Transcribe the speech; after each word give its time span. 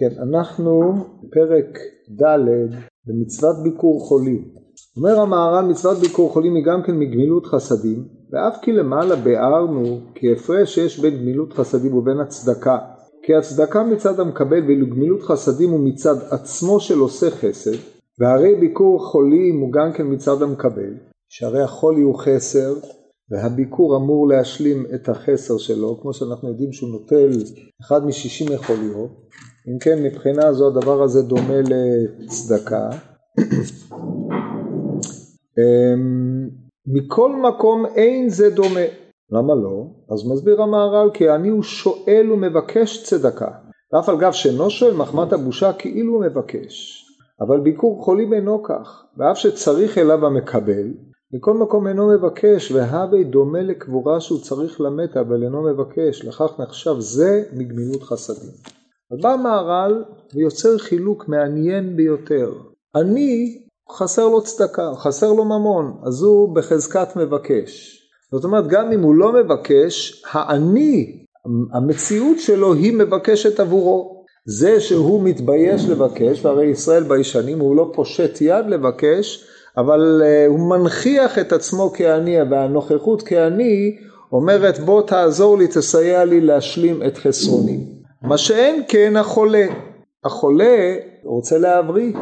כן, 0.00 0.22
אנחנו 0.22 0.92
בפרק 1.22 1.78
ד' 2.22 2.36
במצוות 3.06 3.56
ביקור 3.62 4.00
חולים. 4.00 4.44
אומר 4.96 5.20
המהר"ל 5.20 5.64
מצוות 5.64 5.98
ביקור 5.98 6.32
חולים 6.32 6.54
היא 6.54 6.64
גם 6.64 6.82
כן 6.82 6.98
מגמילות 6.98 7.46
חסדים, 7.46 8.04
ואף 8.32 8.56
כי 8.62 8.72
למעלה 8.72 9.16
ביארנו 9.16 10.00
כי 10.14 10.32
הפרש 10.32 10.74
שיש 10.74 10.98
בין 10.98 11.16
גמילות 11.18 11.52
חסדים 11.52 11.94
ובין 11.94 12.20
הצדקה. 12.20 12.78
כי 13.22 13.34
הצדקה 13.34 13.84
מצד 13.84 14.20
המקבל 14.20 14.66
ואילו 14.66 14.86
גמילות 14.86 15.22
חסדים 15.22 15.70
הוא 15.70 15.80
מצד 15.80 16.16
עצמו 16.30 16.80
של 16.80 16.98
עושה 16.98 17.30
חסד, 17.30 17.76
והרי 18.20 18.54
ביקור 18.54 19.06
חולים 19.06 19.60
הוא 19.60 19.72
גם 19.72 19.92
כן 19.92 20.12
מצד 20.12 20.42
המקבל, 20.42 20.94
שהרי 21.28 21.62
החולי 21.62 22.02
הוא 22.02 22.18
חסר, 22.18 22.74
והביקור 23.30 23.96
אמור 23.96 24.28
להשלים 24.28 24.86
את 24.94 25.08
החסר 25.08 25.58
שלו, 25.58 25.98
כמו 26.02 26.14
שאנחנו 26.14 26.48
יודעים 26.48 26.72
שהוא 26.72 26.90
נוטל 26.90 27.30
אחד 27.82 28.06
משישים 28.06 28.52
מחוליות, 28.54 29.10
אם 29.70 29.78
כן 29.78 30.02
מבחינה 30.02 30.52
זו 30.52 30.66
הדבר 30.66 31.02
הזה 31.02 31.22
דומה 31.22 31.60
לצדקה. 31.68 32.90
אמ, 35.58 36.48
מכל 36.86 37.32
מקום 37.36 37.86
אין 37.86 38.28
זה 38.28 38.50
דומה. 38.50 38.86
למה 39.32 39.54
לא? 39.54 39.86
אז 40.10 40.32
מסביר 40.32 40.62
המהר"ל 40.62 41.10
כי 41.14 41.30
אני 41.30 41.48
הוא 41.48 41.62
שואל 41.62 42.32
ומבקש 42.32 43.02
צדקה. 43.02 43.50
ואף 43.92 44.08
על 44.08 44.16
גב 44.18 44.32
שאינו 44.32 44.70
שואל 44.70 44.94
מחמת 44.94 45.32
הבושה 45.32 45.72
כאילו 45.72 46.14
הוא 46.14 46.24
מבקש. 46.24 47.06
אבל 47.40 47.60
ביקור 47.60 48.04
חולים 48.04 48.32
אינו 48.32 48.62
כך, 48.62 49.04
ואף 49.16 49.38
שצריך 49.38 49.98
אליו 49.98 50.26
המקבל, 50.26 50.94
מכל 51.32 51.54
מקום 51.54 51.86
אינו 51.86 52.08
מבקש, 52.08 52.72
והבי 52.72 53.24
דומה 53.24 53.62
לקבורה 53.62 54.20
שהוא 54.20 54.40
צריך 54.40 54.80
למת, 54.80 55.16
אבל 55.16 55.42
אינו 55.42 55.62
מבקש, 55.62 56.24
לכך 56.24 56.60
נחשב 56.60 56.94
זה 56.98 57.42
מגמילות 57.52 58.02
חסדים. 58.02 58.79
אז 59.12 59.18
בא 59.22 59.32
המהר"ל 59.32 60.04
ויוצר 60.34 60.78
חילוק 60.78 61.28
מעניין 61.28 61.96
ביותר. 61.96 62.52
אני, 62.94 63.62
חסר 63.92 64.28
לו 64.28 64.42
צדקה, 64.42 64.92
חסר 64.96 65.32
לו 65.32 65.44
ממון, 65.44 66.00
אז 66.06 66.22
הוא 66.22 66.54
בחזקת 66.54 67.16
מבקש. 67.16 68.00
זאת 68.32 68.44
אומרת, 68.44 68.68
גם 68.68 68.92
אם 68.92 69.00
הוא 69.00 69.14
לא 69.14 69.32
מבקש, 69.32 70.24
האני, 70.30 71.24
המציאות 71.72 72.38
שלו 72.38 72.74
היא 72.74 72.92
מבקשת 72.92 73.60
עבורו. 73.60 74.24
זה 74.46 74.80
שהוא 74.80 75.22
מתבייש 75.22 75.88
לבקש, 75.88 76.44
והרי 76.44 76.66
ישראל 76.66 77.02
ביישנים 77.02 77.58
הוא 77.58 77.76
לא 77.76 77.90
פושט 77.94 78.40
יד 78.40 78.66
לבקש, 78.68 79.44
אבל 79.76 80.22
uh, 80.22 80.50
הוא 80.50 80.70
מנכיח 80.70 81.38
את 81.38 81.52
עצמו 81.52 81.90
כעני, 81.94 82.42
והנוכחות 82.42 83.22
כעני 83.22 83.96
אומרת 84.32 84.78
בוא 84.78 85.02
תעזור 85.02 85.58
לי, 85.58 85.66
תסייע 85.66 86.24
לי 86.24 86.40
להשלים 86.40 87.02
את 87.02 87.18
חסרוני. 87.18 87.99
מה 88.22 88.38
שאין 88.38 88.82
כן 88.88 89.16
החולה. 89.16 89.66
החולה 90.24 90.94
רוצה 91.24 91.58
להבריא. 91.58 92.12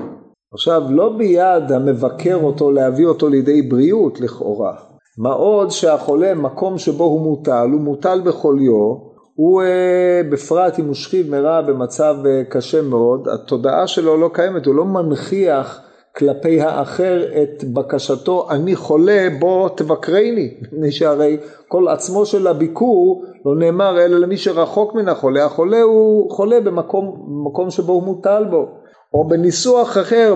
עכשיו, 0.53 0.83
לא 0.91 1.13
ביד 1.17 1.73
המבקר 1.73 2.39
אותו 2.43 2.71
להביא 2.71 3.07
אותו 3.07 3.29
לידי 3.29 3.63
בריאות 3.63 4.21
לכאורה. 4.21 4.75
מה 5.19 5.33
עוד 5.33 5.71
שהחולה, 5.71 6.35
מקום 6.35 6.79
שבו 6.79 7.05
הוא 7.05 7.21
מוטל, 7.21 7.69
הוא 7.73 7.81
מוטל 7.81 8.21
בחוליו, 8.25 9.09
הוא 9.35 9.63
אה, 9.63 10.21
בפרט 10.31 10.79
אם 10.79 10.87
הוא 10.87 10.95
שכיב 10.95 11.31
מרע 11.31 11.61
במצב 11.61 12.17
אה, 12.27 12.43
קשה 12.49 12.83
מאוד, 12.83 13.29
התודעה 13.29 13.87
שלו 13.87 14.17
לא 14.17 14.31
קיימת, 14.33 14.67
הוא 14.67 14.75
לא 14.75 14.85
מנכיח 14.85 15.81
כלפי 16.17 16.61
האחר 16.61 17.23
את 17.43 17.65
בקשתו, 17.65 18.47
אני 18.51 18.77
חולה, 18.77 19.29
בוא 19.39 19.69
תבקרני, 19.77 20.55
מפני 20.63 20.91
שהרי 20.91 21.37
כל 21.69 21.89
עצמו 21.89 22.27
של 22.27 22.47
הביקור 22.47 23.25
לא 23.47 23.57
נאמר 23.57 24.01
אלא 24.01 24.19
למי 24.19 24.37
שרחוק 24.37 24.95
מן 24.95 25.09
החולה, 25.09 25.45
החולה 25.45 25.83
הוא 25.83 26.31
חולה 26.31 26.61
במקום 26.61 27.71
שבו 27.71 27.93
הוא 27.93 28.03
מוטל 28.03 28.45
בו. 28.51 28.69
או 29.15 29.29
בניסוח 29.29 29.99
אחר, 29.99 30.35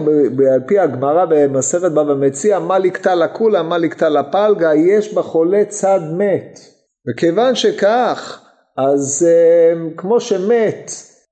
על 0.55 0.61
פי 0.67 0.79
הגמרא 0.79 1.25
במסכת 1.29 1.91
בבא 1.93 2.15
מציע, 2.15 2.59
מה 2.59 2.79
לקטע 2.79 3.15
לקולה, 3.15 3.63
מה 3.63 3.79
לקטע 3.79 4.09
לפלגה, 4.09 4.75
יש 4.75 5.15
בחולה 5.15 5.65
צד 5.69 6.01
מת. 6.19 6.59
וכיוון 7.09 7.55
שכך, 7.55 8.41
אז 8.77 9.29
אה, 9.29 9.75
כמו 9.97 10.21
שמת 10.21 10.91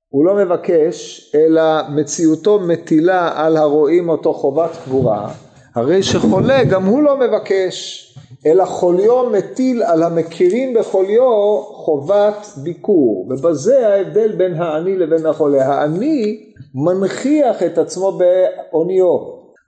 הוא 0.09 0.25
לא 0.25 0.35
מבקש, 0.35 1.31
אלא 1.35 1.63
מציאותו 1.89 2.61
מטילה 2.61 3.33
על 3.35 3.57
הרואים 3.57 4.09
אותו 4.09 4.33
חובת 4.33 4.71
קבורה, 4.85 5.31
הרי 5.75 6.03
שחולה 6.03 6.65
גם 6.65 6.85
הוא 6.85 7.03
לא 7.03 7.17
מבקש, 7.17 8.07
אלא 8.47 8.65
חוליו 8.65 9.31
מטיל 9.31 9.83
על 9.83 10.03
המכירים 10.03 10.75
בחוליו 10.75 11.63
חובת 11.63 12.47
ביקור, 12.57 13.27
ובזה 13.31 13.89
ההבדל 13.89 14.33
בין 14.33 14.55
העני 14.55 14.97
לבין 14.97 15.27
החולה. 15.27 15.67
העני 15.67 16.45
מנכיח 16.75 17.63
את 17.63 17.79
עצמו 17.79 18.13
בעוניו, 18.13 19.19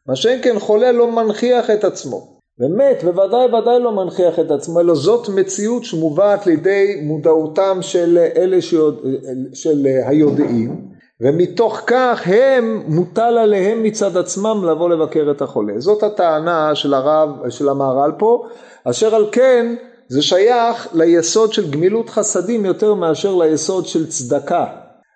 מה 0.06 0.16
שאין 0.16 0.42
כן 0.42 0.58
חולה 0.58 0.92
לא 0.92 1.12
מנכיח 1.12 1.70
את 1.70 1.84
עצמו. 1.84 2.32
ומת 2.58 3.04
בוודאי 3.04 3.46
ודאי 3.46 3.80
לא 3.80 3.92
מנכיח 3.92 4.38
את 4.38 4.50
עצמו, 4.50 4.80
אלא 4.80 4.94
זאת 4.94 5.28
מציאות 5.28 5.84
שמובאת 5.84 6.46
לידי 6.46 7.00
מודעותם 7.02 7.78
של 7.80 8.18
אלה 8.36 8.62
שיוד... 8.62 9.06
של 9.52 9.86
היודעים, 10.06 10.91
ומתוך 11.22 11.80
כך 11.86 12.22
הם, 12.26 12.82
מוטל 12.86 13.38
עליהם 13.38 13.82
מצד 13.82 14.16
עצמם 14.16 14.64
לבוא 14.64 14.88
לבקר 14.88 15.30
את 15.30 15.42
החולה. 15.42 15.72
זאת 15.78 16.02
הטענה 16.02 16.74
של 16.74 16.94
הרב, 16.94 17.48
של 17.48 17.68
המהר"ל 17.68 18.12
פה, 18.18 18.46
אשר 18.84 19.14
על 19.14 19.26
כן 19.32 19.74
זה 20.08 20.22
שייך 20.22 20.88
ליסוד 20.92 21.52
של 21.52 21.70
גמילות 21.70 22.10
חסדים 22.10 22.64
יותר 22.64 22.94
מאשר 22.94 23.34
ליסוד 23.34 23.86
של 23.86 24.08
צדקה. 24.08 24.66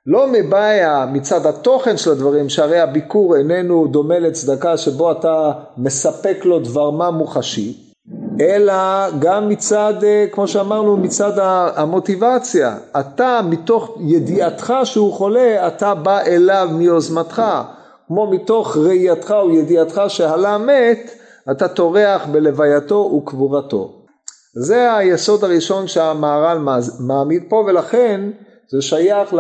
לא 0.07 0.27
מבעיה 0.33 1.07
מצד 1.13 1.47
התוכן 1.47 1.97
של 1.97 2.11
הדברים, 2.11 2.49
שהרי 2.49 2.81
הביקור 2.81 3.37
איננו 3.37 3.87
דומה 3.87 4.19
לצדקה 4.19 4.77
שבו 4.77 5.13
אתה 5.13 5.53
מספק 5.77 6.45
לו 6.45 6.59
דבר 6.59 6.91
מה 6.91 7.11
מוחשי, 7.11 7.86
אלא 8.41 9.11
גם 9.19 9.49
מצד, 9.49 9.95
אה, 10.05 10.27
כמו 10.33 10.49
שאמרנו, 10.49 10.97
מצד 10.97 11.33
המוטיבציה. 11.77 12.77
אתה 13.01 13.41
מתוך 13.49 13.99
ידיעתך 14.01 14.75
שהוא 14.85 15.13
חולה, 15.13 15.67
אתה 15.67 15.95
בא 15.95 16.21
אליו 16.21 16.69
מיוזמתך, 16.73 17.43
כמו 18.07 18.31
מתוך 18.31 18.77
ראייתך 18.77 19.31
או 19.31 19.51
ידיעתך 19.51 20.03
שהלה 20.09 20.59
מת, 20.59 21.11
אתה 21.51 21.69
טורח 21.69 22.27
בלווייתו 22.27 22.95
וקבורתו. 22.95 23.93
זה 24.55 24.95
היסוד 24.97 25.45
הראשון 25.45 25.87
שהמהר"ל 25.87 26.59
מעמיד 27.01 27.43
פה 27.49 27.65
ולכן 27.67 28.21
זה 28.71 28.83
שייך 28.83 29.35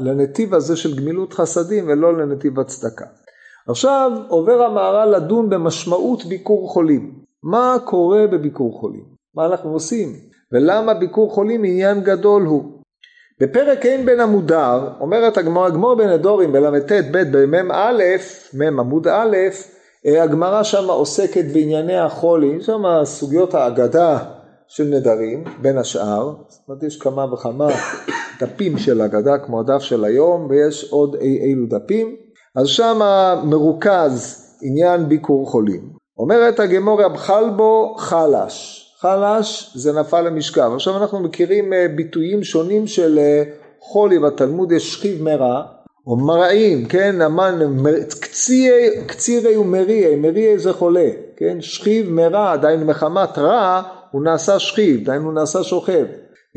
לנתיב 0.00 0.54
הזה 0.54 0.76
של 0.76 0.96
גמילות 0.96 1.32
חסדים 1.32 1.84
ולא 1.88 2.18
לנתיב 2.18 2.60
הצדקה. 2.60 3.04
עכשיו 3.68 4.12
עובר 4.28 4.62
המהר"ל 4.62 5.16
לדון 5.16 5.50
במשמעות 5.50 6.24
ביקור 6.24 6.68
חולים. 6.68 7.19
מה 7.42 7.76
קורה 7.84 8.26
בביקור 8.26 8.80
חולים? 8.80 9.04
מה 9.34 9.46
אנחנו 9.46 9.72
עושים? 9.72 10.08
ולמה 10.52 10.94
ביקור 10.94 11.30
חולים 11.30 11.64
עניין 11.64 12.00
גדול 12.00 12.42
הוא? 12.42 12.80
בפרק 13.40 13.86
ה' 13.86 14.04
בן 14.06 14.20
המודר 14.20 14.88
אומרת 15.00 15.36
הגמרא, 15.36 15.66
הגמור 15.66 15.94
בן 15.94 16.08
הדורים 16.08 16.52
בל"ט 16.52 16.92
ב' 16.92 17.22
במ"א, 17.32 17.92
מ' 18.54 18.80
עמוד 18.80 19.08
א', 19.08 19.36
הגמרא 20.04 20.62
שם 20.62 20.90
עוסקת 20.90 21.44
בענייני 21.52 21.96
החולי, 21.96 22.60
שם 22.60 22.82
סוגיות 23.04 23.54
האגדה 23.54 24.18
של 24.68 24.84
נדרים 24.84 25.44
בין 25.62 25.78
השאר, 25.78 26.34
זאת 26.48 26.68
אומרת 26.68 26.82
יש 26.82 26.98
כמה 26.98 27.34
וכמה 27.34 27.68
דפים 28.40 28.78
של 28.78 29.02
אגדה 29.02 29.38
כמו 29.38 29.60
הדף 29.60 29.78
של 29.78 30.04
היום 30.04 30.46
ויש 30.50 30.90
עוד 30.90 31.14
אי 31.14 31.38
אילו 31.38 31.66
דפים, 31.66 32.16
אז 32.56 32.66
שם 32.68 32.98
מרוכז 33.44 34.46
עניין 34.62 35.08
ביקור 35.08 35.50
חולים. 35.50 35.99
אומרת 36.20 36.60
הגמור 36.60 37.06
אבחל 37.06 37.50
בו 37.56 37.94
חלש, 37.98 38.86
חלש 39.00 39.72
זה 39.74 39.92
נפל 39.92 40.20
למשכב. 40.20 40.70
עכשיו 40.74 40.96
אנחנו 40.96 41.20
מכירים 41.20 41.72
אה, 41.72 41.86
ביטויים 41.96 42.44
שונים 42.44 42.86
של 42.86 43.18
אה, 43.18 43.42
חולי 43.80 44.18
בתלמוד 44.18 44.72
יש 44.72 44.94
שכיב 44.94 45.22
מרע 45.22 45.62
או 46.06 46.16
מרעים, 46.16 46.86
כן, 46.86 47.20
אמן, 47.20 47.58
קצירי 49.06 49.56
ומריעי, 49.56 50.16
מריעי 50.16 50.58
זה 50.58 50.72
חולה, 50.72 51.08
כן, 51.36 51.60
שכיב 51.60 52.10
מרע, 52.10 52.56
דהיינו 52.56 52.86
מחמת 52.86 53.38
רע 53.38 53.82
הוא 54.10 54.22
נעשה 54.22 54.58
שכיב, 54.58 55.04
דהיינו 55.04 55.24
הוא 55.24 55.34
נעשה 55.34 55.62
שוכב. 55.62 56.04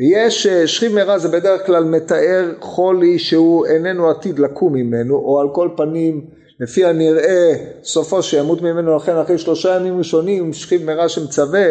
ויש 0.00 0.46
אה, 0.46 0.66
שכיב 0.66 0.94
מרע 0.94 1.18
זה 1.18 1.28
בדרך 1.28 1.66
כלל 1.66 1.84
מתאר 1.84 2.52
חולי 2.60 3.18
שהוא 3.18 3.66
איננו 3.66 4.10
עתיד 4.10 4.38
לקום 4.38 4.72
ממנו, 4.72 5.14
או 5.14 5.40
על 5.40 5.48
כל 5.52 5.68
פנים 5.76 6.24
לפי 6.60 6.84
הנראה 6.84 7.54
סופו 7.82 8.22
שימות 8.22 8.62
ממנו 8.62 8.96
לכן 8.96 9.16
אחרי 9.16 9.38
שלושה 9.38 9.76
ימים 9.76 9.98
ראשונים 9.98 10.52
שכיב 10.52 10.84
מרע 10.84 11.08
שמצווה 11.08 11.66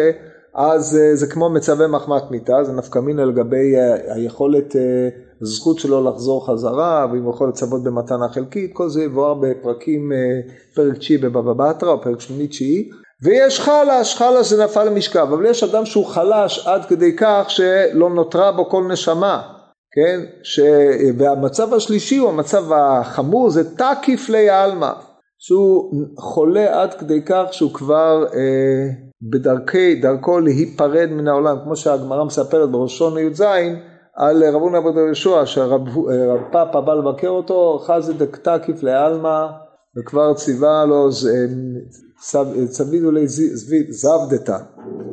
אז 0.54 0.98
אה, 0.98 1.16
זה 1.16 1.26
כמו 1.26 1.50
מצווה 1.50 1.86
מחמת 1.86 2.30
מיתה, 2.30 2.64
זה 2.64 2.72
נפקא 2.72 2.98
מינה 2.98 3.24
לגבי 3.24 3.76
אה, 3.76 4.14
היכולת, 4.14 4.76
זכות 5.40 5.78
שלו 5.78 6.10
לחזור 6.10 6.46
חזרה, 6.46 7.06
ואם 7.12 7.22
הוא 7.22 7.34
יכול 7.34 7.48
לצוות 7.48 7.82
במתנה 7.82 8.28
חלקית, 8.28 8.70
כל 8.72 8.88
זה 8.88 9.02
יבואר 9.02 9.34
בפרקים, 9.34 10.12
פרק 10.74 10.98
תשיעי 10.98 11.18
בבבא 11.18 11.52
בתרא, 11.52 11.90
או 11.90 12.02
פרק 12.02 12.20
שמיני 12.20 12.46
תשיעי, 12.46 12.88
ויש 13.22 13.60
חלש, 13.60 14.14
חלש 14.16 14.52
זה 14.52 14.64
נפל 14.64 14.84
למשכב, 14.84 15.26
אבל 15.32 15.46
יש 15.46 15.64
אדם 15.64 15.86
שהוא 15.86 16.06
חלש 16.06 16.66
עד 16.66 16.84
כדי 16.84 17.16
כך 17.16 17.44
שלא 17.48 18.10
נותרה 18.10 18.52
בו 18.52 18.68
כל 18.68 18.84
נשמה, 18.88 19.42
כן? 19.94 20.20
ש... 20.42 20.60
והמצב 21.18 21.74
השלישי 21.74 22.16
הוא 22.16 22.28
המצב 22.28 22.72
החמור, 22.72 23.50
זה 23.50 23.76
תקיף 23.76 24.28
לי 24.28 24.50
עלמא, 24.50 24.92
שהוא 25.38 25.92
חולה 26.18 26.82
עד 26.82 26.94
כדי 26.94 27.22
כך 27.26 27.44
שהוא 27.50 27.74
כבר 27.74 28.24
אה, 28.34 28.88
בדרכי, 29.30 29.94
דרכו 29.94 30.40
להיפרד 30.40 31.08
מן 31.10 31.28
העולם, 31.28 31.56
כמו 31.64 31.76
שהגמרא 31.76 32.24
מספרת 32.24 32.70
בראשון 32.70 33.18
י"ז, 33.18 33.44
על 34.16 34.44
רב 34.44 34.62
הונא 34.62 34.80
בר 34.80 34.98
יהושע, 34.98 35.46
שהרב 35.46 35.82
פאפה 36.52 36.80
בא 36.80 36.94
לבקר 36.94 37.28
אותו, 37.28 37.78
חזי 37.86 38.12
דקתקיף 38.12 38.82
לעלמא, 38.82 39.46
וכבר 39.98 40.34
ציווה 40.34 40.84
לו 40.84 41.08
צווידו 42.70 43.10
לי 43.10 43.24
זבדתא. 43.88 44.58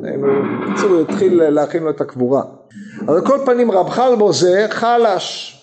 בקיצור, 0.00 0.90
הוא 0.90 1.00
התחיל 1.00 1.42
להכין 1.50 1.82
לו 1.82 1.90
את 1.90 2.00
הקבורה. 2.00 2.42
על 3.08 3.26
כל 3.26 3.38
פנים 3.46 3.70
רב 3.70 3.88
חלבו 3.88 4.32
זה 4.32 4.66
חלש. 4.70 5.58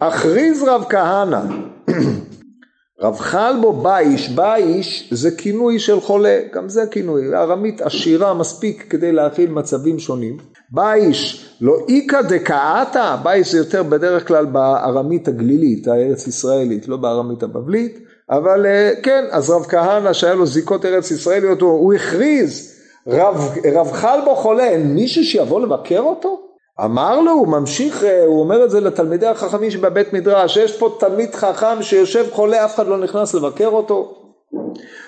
הכריז 0.00 0.62
רב 0.62 0.84
כהנא. 0.88 1.40
רב 3.02 3.18
חלבו 3.18 3.72
בייש, 3.72 4.28
בייש 4.28 5.08
זה 5.12 5.30
כינוי 5.30 5.78
של 5.78 6.00
חולה, 6.00 6.40
גם 6.52 6.68
זה 6.68 6.84
כינוי, 6.90 7.36
ארמית 7.36 7.82
עשירה 7.82 8.34
מספיק 8.34 8.86
כדי 8.90 9.12
להכיל 9.12 9.50
מצבים 9.50 9.98
שונים. 9.98 10.36
בייש 10.70 11.50
לא 11.60 11.76
איכא 11.88 12.22
דקאתא, 12.22 13.16
בייש 13.22 13.52
זה 13.52 13.58
יותר 13.58 13.82
בדרך 13.82 14.28
כלל 14.28 14.46
בארמית 14.46 15.28
הגלילית, 15.28 15.88
הארץ 15.88 16.26
ישראלית, 16.26 16.88
לא 16.88 16.96
בארמית 16.96 17.42
הבבלית, 17.42 17.98
אבל 18.30 18.66
אה, 18.66 18.90
כן, 19.02 19.24
אז 19.30 19.50
רב 19.50 19.64
כהנא 19.68 20.12
שהיה 20.12 20.34
לו 20.34 20.46
זיקות 20.46 20.84
ארץ 20.84 21.10
ישראליות, 21.10 21.60
הוא, 21.60 21.70
הוא 21.70 21.94
הכריז, 21.94 22.76
רב, 23.06 23.54
רב 23.74 23.92
חלבו 23.92 24.36
חולה, 24.36 24.64
אין 24.64 24.94
מישהו 24.94 25.24
שיבוא 25.24 25.60
לבקר 25.60 26.00
אותו? 26.00 26.40
אמר 26.84 27.20
לו, 27.20 27.32
הוא 27.32 27.48
ממשיך, 27.48 28.04
אה, 28.04 28.24
הוא 28.24 28.40
אומר 28.40 28.64
את 28.64 28.70
זה 28.70 28.80
לתלמידי 28.80 29.26
החכמים 29.26 29.70
שבבית 29.70 30.12
מדרש, 30.12 30.56
יש 30.56 30.78
פה 30.78 30.96
תלמיד 31.00 31.34
חכם 31.34 31.82
שיושב 31.82 32.26
חולה, 32.30 32.64
אף 32.64 32.74
אחד 32.74 32.86
לא 32.86 32.98
נכנס 32.98 33.34
לבקר 33.34 33.68
אותו. 33.68 34.14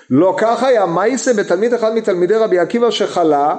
לא 0.09 0.35
ככה 0.37 0.67
היה 0.67 0.85
מייסה 0.85 1.33
בתלמיד 1.33 1.73
אחד 1.73 1.95
מתלמידי 1.95 2.35
רבי 2.35 2.59
עקיבא 2.59 2.91
שחלה, 2.91 3.55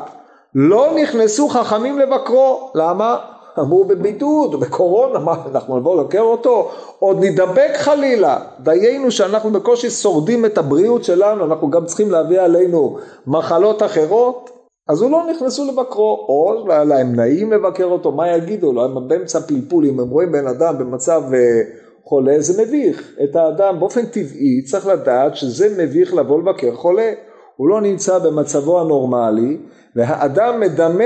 לא 0.55 0.95
נכנסו 1.03 1.49
חכמים 1.49 1.99
לבקרו. 1.99 2.71
למה? 2.75 3.17
אמרו 3.59 3.85
בבידוד, 3.85 4.61
בקורונה, 4.61 5.19
מה, 5.19 5.35
אנחנו 5.51 5.79
נבוא 5.79 6.03
לבקר 6.03 6.21
אותו? 6.21 6.71
עוד 6.99 7.25
נדבק 7.25 7.71
חלילה. 7.77 8.39
דיינו 8.61 9.11
שאנחנו 9.11 9.51
בקושי 9.51 9.91
שורדים 9.91 10.45
את 10.45 10.59
הבריאות 10.59 11.05
שלנו, 11.05 11.45
אנחנו 11.45 11.71
גם 11.71 11.85
צריכים 11.85 12.11
להביא 12.11 12.41
עלינו 12.41 12.99
מחלות 13.27 13.83
אחרות. 13.83 14.51
אז 14.89 15.03
הוא 15.03 15.11
לא 15.11 15.23
נכנסו 15.31 15.73
לבקרו, 15.73 16.27
או 16.29 16.65
להם 16.69 17.15
נעים 17.15 17.53
לבקר 17.53 17.85
אותו, 17.85 18.13
מה 18.13 18.37
יגידו 18.37 18.73
לו, 18.73 18.85
הם 18.85 19.09
באמצע 19.09 19.41
פלפול, 19.41 19.87
אם 19.87 20.01
הם 20.01 20.11
רואים 20.11 20.33
בן 20.33 20.47
אדם 20.47 20.79
במצב 20.79 21.23
אה, 21.35 21.63
חולה, 22.05 22.41
זה 22.41 22.63
מביך. 22.63 23.15
את 23.25 23.37
האדם 23.37 23.81
באופן 23.81 24.07
טבעי 24.07 24.63
צריך 24.63 24.87
לדעת 24.87 25.37
שזה 25.37 25.85
מביך 25.85 26.15
לבוא 26.15 26.39
לבקר 26.39 26.75
חולה. 26.75 27.13
הוא 27.57 27.69
לא 27.69 27.81
נמצא 27.81 28.19
במצבו 28.19 28.81
הנורמלי, 28.81 29.59
והאדם 29.97 30.61
מדמה 30.61 31.05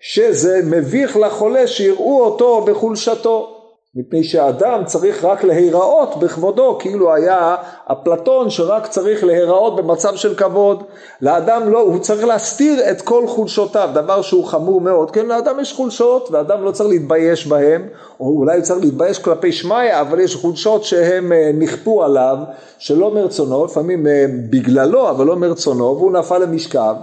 שזה 0.00 0.60
מביך 0.64 1.16
לחולה 1.16 1.66
שיראו 1.66 2.24
אותו 2.24 2.60
בחולשתו. 2.60 3.56
מפני 3.98 4.24
שהאדם 4.24 4.82
צריך 4.84 5.24
רק 5.24 5.44
להיראות 5.44 6.16
בכבודו, 6.20 6.78
כאילו 6.78 7.14
היה 7.14 7.56
אפלטון 7.92 8.50
שרק 8.50 8.86
צריך 8.86 9.24
להיראות 9.24 9.76
במצב 9.76 10.16
של 10.16 10.34
כבוד. 10.34 10.82
לאדם 11.20 11.68
לא, 11.68 11.80
הוא 11.80 11.98
צריך 11.98 12.24
להסתיר 12.24 12.90
את 12.90 13.02
כל 13.02 13.26
חולשותיו, 13.26 13.90
דבר 13.94 14.22
שהוא 14.22 14.44
חמור 14.44 14.80
מאוד. 14.80 15.10
כן, 15.10 15.26
לאדם 15.26 15.60
יש 15.60 15.72
חולשות, 15.72 16.28
ואדם 16.30 16.64
לא 16.64 16.70
צריך 16.70 16.88
להתבייש 16.88 17.46
בהם, 17.46 17.88
או 18.20 18.28
אולי 18.28 18.62
צריך 18.62 18.80
להתבייש 18.80 19.18
כלפי 19.18 19.52
שמיא, 19.52 20.00
אבל 20.00 20.20
יש 20.20 20.36
חולשות 20.36 20.84
שהם 20.84 21.32
אה, 21.32 21.50
נכפו 21.58 22.04
עליו, 22.04 22.36
שלא 22.78 23.14
מרצונו, 23.14 23.64
לפעמים 23.64 24.06
אה, 24.06 24.24
בגללו, 24.50 25.10
אבל 25.10 25.26
לא 25.26 25.36
מרצונו, 25.36 25.84
והוא 25.84 26.12
נפל 26.12 26.38
למשכב. 26.38 26.94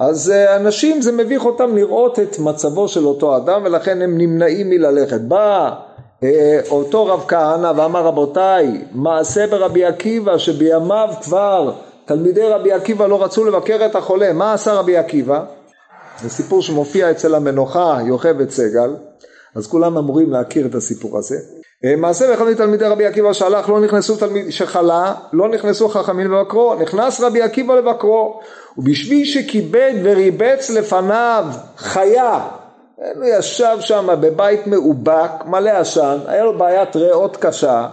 אז 0.00 0.30
אה, 0.30 0.56
אנשים 0.56 1.02
זה 1.02 1.12
מביך 1.12 1.44
אותם 1.44 1.76
לראות 1.76 2.18
את 2.18 2.38
מצבו 2.38 2.88
של 2.88 3.06
אותו 3.06 3.36
אדם 3.36 3.60
ולכן 3.64 4.02
הם 4.02 4.18
נמנעים 4.18 4.70
מללכת. 4.70 5.20
בא 5.20 5.70
אה, 6.22 6.60
אותו 6.70 7.06
רב 7.06 7.24
כהנא 7.28 7.72
ואמר 7.76 8.04
רבותיי 8.04 8.84
מעשה 8.92 9.46
ברבי 9.46 9.84
עקיבא 9.84 10.38
שבימיו 10.38 11.08
כבר 11.22 11.72
תלמידי 12.04 12.48
רבי 12.48 12.72
עקיבא 12.72 13.06
לא 13.06 13.24
רצו 13.24 13.44
לבקר 13.44 13.86
את 13.86 13.96
החולה 13.96 14.32
מה 14.32 14.52
עשה 14.52 14.72
רבי 14.72 14.96
עקיבא? 14.96 15.44
זה 16.22 16.30
סיפור 16.30 16.62
שמופיע 16.62 17.10
אצל 17.10 17.34
המנוחה 17.34 17.98
יוכבד 18.06 18.50
סגל 18.50 18.96
אז 19.54 19.66
כולם 19.66 19.98
אמורים 19.98 20.32
להכיר 20.32 20.66
את 20.66 20.74
הסיפור 20.74 21.18
הזה 21.18 21.36
מעשה 21.96 22.26
באחד 22.26 22.44
מתלמידי 22.44 22.84
רבי 22.84 23.06
עקיבא 23.06 23.32
שהלך 23.32 23.68
לא 23.68 23.80
נכנסו 23.80 24.16
תלמיד 24.16 24.50
שחלה 24.50 25.14
לא 25.32 25.48
נכנסו 25.48 25.88
חכמים 25.88 26.32
לבקרו 26.32 26.74
נכנס 26.74 27.20
רבי 27.20 27.42
עקיבא 27.42 27.74
לבקרו 27.74 28.40
ובשביל 28.78 29.24
שכיבד 29.24 29.92
וריבץ 30.02 30.70
לפניו 30.70 31.44
חיה 31.76 32.40
הוא 32.96 33.24
ישב 33.24 33.76
שם 33.80 34.08
בבית 34.20 34.66
מאובק, 34.66 35.30
מלא 35.46 35.70
עשן, 35.70 36.18
היה 36.26 36.44
לו 36.44 36.58
בעיית 36.58 36.96
ריאות 36.96 37.36
קשה, 37.36 37.88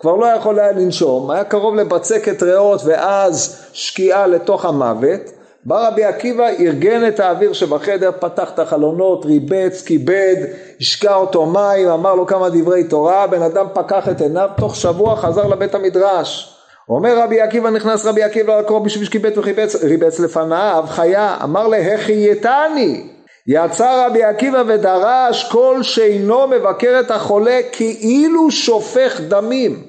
כבר 0.00 0.16
לא 0.16 0.26
יכול 0.26 0.58
היה 0.58 0.72
לנשום, 0.72 1.30
היה 1.30 1.44
קרוב 1.44 1.74
לבצקת 1.74 2.42
ריאות 2.42 2.80
ואז 2.84 3.64
שקיעה 3.72 4.26
לתוך 4.26 4.64
המוות. 4.64 5.37
בא 5.68 5.88
רבי 5.88 6.04
עקיבא, 6.04 6.48
ארגן 6.60 7.08
את 7.08 7.20
האוויר 7.20 7.52
שבחדר, 7.52 8.10
פתח 8.20 8.50
את 8.54 8.58
החלונות, 8.58 9.24
ריבץ, 9.24 9.82
כיבד, 9.82 10.36
השקע 10.80 11.14
אותו 11.14 11.46
מים, 11.46 11.88
אמר 11.88 12.14
לו 12.14 12.26
כמה 12.26 12.48
דברי 12.48 12.84
תורה, 12.84 13.26
בן 13.26 13.42
אדם 13.42 13.66
פקח 13.74 14.08
את 14.08 14.20
עיניו, 14.20 14.48
תוך 14.56 14.76
שבוע 14.76 15.16
חזר 15.16 15.46
לבית 15.46 15.74
המדרש. 15.74 16.54
אומר 16.88 17.18
רבי 17.18 17.40
עקיבא, 17.40 17.70
נכנס 17.70 18.06
רבי 18.06 18.22
עקיבא 18.22 18.58
לקרוא 18.58 18.78
בשביל 18.78 19.04
שכיבד 19.04 19.38
וריבץ 19.38 20.20
לפניו, 20.20 20.84
חיה, 20.88 21.36
אמר 21.42 21.68
להחייתני, 21.68 23.06
יצא 23.46 24.06
רבי 24.06 24.22
עקיבא 24.24 24.62
ודרש 24.66 25.52
כל 25.52 25.82
שאינו 25.82 26.46
מבקר 26.46 27.00
את 27.00 27.10
החולה 27.10 27.60
כאילו 27.72 28.50
שופך 28.50 29.20
דמים. 29.20 29.82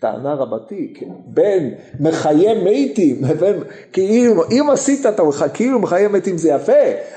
טענה 0.00 0.34
רבתי, 0.34 0.94
כן? 0.96 1.06
בין 1.26 1.74
מחיה 2.00 2.54
מתים 2.54 3.24
לבין 3.24 3.62
כאילו, 3.92 4.42
אם 4.50 4.70
עשית 4.72 5.06
אתה 5.06 5.22
כאילו 5.54 5.78
מחיה 5.78 6.08
מתים 6.08 6.38
זה 6.38 6.50
יפה, 6.50 6.72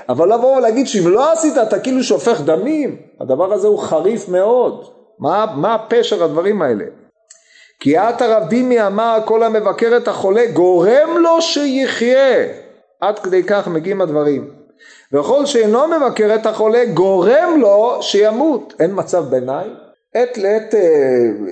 אבל 0.09 0.33
לבוא 0.33 0.57
ולהגיד 0.57 0.87
שאם 0.87 1.07
לא 1.07 1.31
עשית 1.31 1.53
אתה 1.57 1.79
כאילו 1.79 2.03
שופך 2.03 2.41
דמים, 2.41 2.95
הדבר 3.21 3.53
הזה 3.53 3.67
הוא 3.67 3.79
חריף 3.79 4.29
מאוד. 4.29 4.85
מה, 5.19 5.45
מה 5.55 5.75
הפשר 5.75 6.23
הדברים 6.23 6.61
האלה? 6.61 6.85
כי 7.79 7.97
את 7.97 8.21
הרב 8.21 8.49
דימי 8.49 8.87
אמר 8.87 9.17
כל 9.25 9.43
המבקר 9.43 9.97
את 9.97 10.07
החולה 10.07 10.45
גורם 10.53 11.17
לו 11.17 11.41
שיחיה. 11.41 12.45
עד 13.01 13.19
כדי 13.19 13.43
כך 13.43 13.67
מגיעים 13.67 14.01
הדברים. 14.01 14.49
וכל 15.13 15.45
שאינו 15.45 15.79
מבקר 15.87 16.35
את 16.35 16.45
החולה 16.45 16.85
גורם 16.85 17.57
לו 17.59 17.97
שימות. 18.01 18.73
אין 18.79 18.91
מצב 18.93 19.25
ביניים? 19.29 19.88
עת 20.15 20.37
לעת 20.37 20.75
אה, 20.75 20.79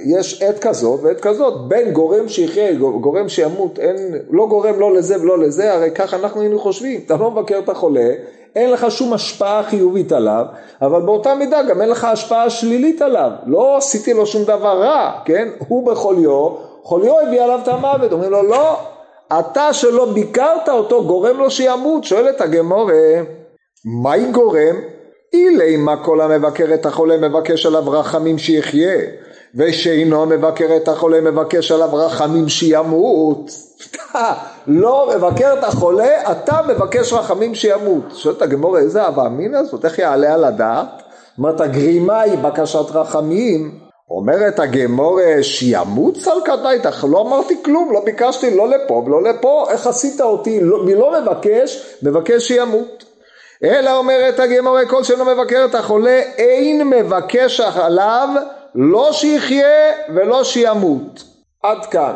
יש 0.05 0.41
עת 0.41 0.59
כזאת 0.59 0.99
ועת 1.03 1.21
כזאת, 1.21 1.67
בין 1.67 1.91
גורם 1.91 2.27
שיחיה, 2.27 2.73
גורם 2.73 3.29
שימות, 3.29 3.79
אין, 3.79 3.95
לא 4.29 4.47
גורם 4.47 4.79
לא 4.79 4.93
לזה 4.93 5.21
ולא 5.21 5.39
לזה, 5.39 5.73
הרי 5.73 5.91
ככה 5.91 6.17
אנחנו 6.17 6.41
היינו 6.41 6.59
חושבים, 6.59 7.01
אתה 7.05 7.17
לא 7.17 7.31
מבקר 7.31 7.59
את 7.59 7.69
החולה, 7.69 8.09
אין 8.55 8.71
לך 8.71 8.91
שום 8.91 9.13
השפעה 9.13 9.63
חיובית 9.63 10.11
עליו, 10.11 10.45
אבל 10.81 11.01
באותה 11.01 11.35
מידה 11.35 11.63
גם 11.63 11.81
אין 11.81 11.89
לך 11.89 12.03
השפעה 12.03 12.49
שלילית 12.49 13.01
עליו, 13.01 13.31
לא 13.45 13.77
עשיתי 13.77 14.13
לו 14.13 14.25
שום 14.25 14.43
דבר 14.43 14.81
רע, 14.81 15.11
כן? 15.25 15.47
הוא 15.67 15.91
בחוליו, 15.91 16.49
חוליו 16.83 17.19
הביא 17.19 17.41
עליו 17.41 17.59
את 17.63 17.67
המוות, 17.67 18.11
אומרים 18.11 18.31
לו 18.31 18.43
לא, 18.43 18.79
אתה 19.39 19.73
שלא 19.73 20.13
ביקרת 20.13 20.69
אותו 20.69 21.05
גורם 21.05 21.37
לו 21.37 21.51
שימות, 21.51 22.03
שואלת 22.03 22.41
הגמורה 22.41 23.21
מהי 24.03 24.31
גורם? 24.31 24.96
אילי 25.33 25.77
מה 25.77 26.03
כל 26.03 26.21
המבקר 26.21 26.73
את 26.73 26.85
החולה 26.85 27.17
מבקש 27.17 27.65
עליו 27.65 27.91
רחמים 27.91 28.37
שיחיה 28.37 28.99
ושאינו 29.55 30.25
מבקר 30.25 30.77
את 30.77 30.87
החולה 30.87 31.21
מבקש 31.21 31.71
עליו 31.71 31.89
רחמים 31.93 32.49
שימות. 32.49 33.51
לא 34.67 35.11
מבקר 35.15 35.53
את 35.59 35.63
החולה 35.63 36.31
אתה 36.31 36.59
מבקש 36.67 37.13
רחמים 37.13 37.55
שימות. 37.55 38.03
שואלת 38.15 38.41
הגמור 38.41 38.77
איזה 38.77 39.03
אהבה 39.03 39.27
אמינא 39.27 39.63
זאת 39.63 39.85
איך 39.85 39.99
יעלה 39.99 40.33
על 40.33 40.43
הדעת? 40.43 41.03
אומרת 41.37 41.61
הגרימה 41.61 42.21
היא 42.21 42.37
בקשת 42.37 42.91
רחמים. 42.93 43.79
אומרת 44.09 44.59
הגמור 44.59 45.19
שימות 45.41 46.17
סלקתייתך 46.17 47.05
לא 47.11 47.21
אמרתי 47.21 47.63
כלום 47.65 47.91
לא 47.93 48.05
ביקשתי 48.05 48.55
לא 48.55 48.69
לפה 48.69 48.93
ולא 48.93 49.23
לפה 49.23 49.65
איך 49.69 49.87
עשית 49.87 50.21
אותי? 50.21 50.59
לא, 50.61 50.83
מי 50.83 50.95
לא 50.95 51.21
מבקש 51.21 51.97
מבקש 52.03 52.47
שימות 52.47 53.06
אלא 53.63 53.97
אומרת 53.97 54.39
הגמורה 54.39 54.85
כל 54.85 55.03
שאינו 55.03 55.25
מבקר 55.25 55.65
את 55.69 55.75
החולה 55.75 56.21
אין 56.37 56.87
מבקש 56.87 57.59
עליו 57.59 58.29
לא 58.75 59.11
שיחיה 59.11 59.93
ולא 60.15 60.43
שימות. 60.43 61.23
עד 61.63 61.85
כאן. 61.85 62.13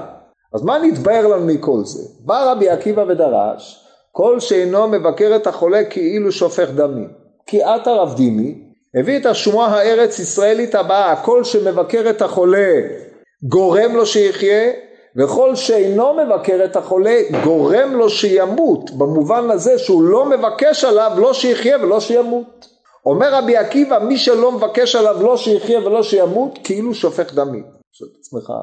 אז 0.54 0.64
מה 0.64 0.78
נתבהר 0.78 1.28
לנו 1.28 1.46
מכל 1.46 1.80
זה? 1.84 2.04
בא 2.20 2.52
רבי 2.52 2.70
עקיבא 2.70 3.04
ודרש 3.08 3.88
כל 4.12 4.40
שאינו 4.40 4.88
מבקר 4.88 5.36
את 5.36 5.48
החולה 5.48 5.84
כאילו 5.84 6.32
שופך 6.32 6.70
דמים. 6.70 7.10
כי 7.46 7.66
את 7.66 7.88
הרב 7.88 8.14
דימי 8.16 8.56
הביא 8.96 9.18
את 9.18 9.26
השמועה 9.26 9.78
הארץ 9.78 10.20
ישראלית 10.20 10.76
הבאה, 10.76 11.16
כל 11.16 11.44
שמבקר 11.44 12.10
את 12.10 12.22
החולה 12.22 12.72
גורם 13.44 13.96
לו 13.96 14.06
שיחיה, 14.06 14.72
וכל 15.16 15.56
שאינו 15.56 16.14
מבקר 16.14 16.62
את 16.66 16.76
החולה 16.76 17.18
גורם 17.44 17.92
לו 17.92 18.10
שימות, 18.10 18.92
במובן 18.92 19.52
הזה 19.52 19.80
שהוא 19.80 20.04
לא 20.04 20.26
מבקש 20.26 20.84
עליו 20.84 21.12
לא 21.18 21.34
שיחיה 21.34 21.78
ולא 21.84 22.00
שימות. 22.00 22.68
אומר 23.06 23.34
רבי 23.34 23.58
עקיבא, 23.58 24.00
מי 24.00 24.18
שלא 24.18 24.52
מבקש 24.52 24.96
עליו 24.96 25.24
לא 25.24 25.38
שיחיה 25.38 25.80
ולא 25.80 26.04
שימות, 26.04 26.60
כאילו 26.64 26.94
שופך 26.94 27.34
דמים. 27.34 27.64
שואל 27.92 28.10
את 28.14 28.18
עצמך, 28.20 28.54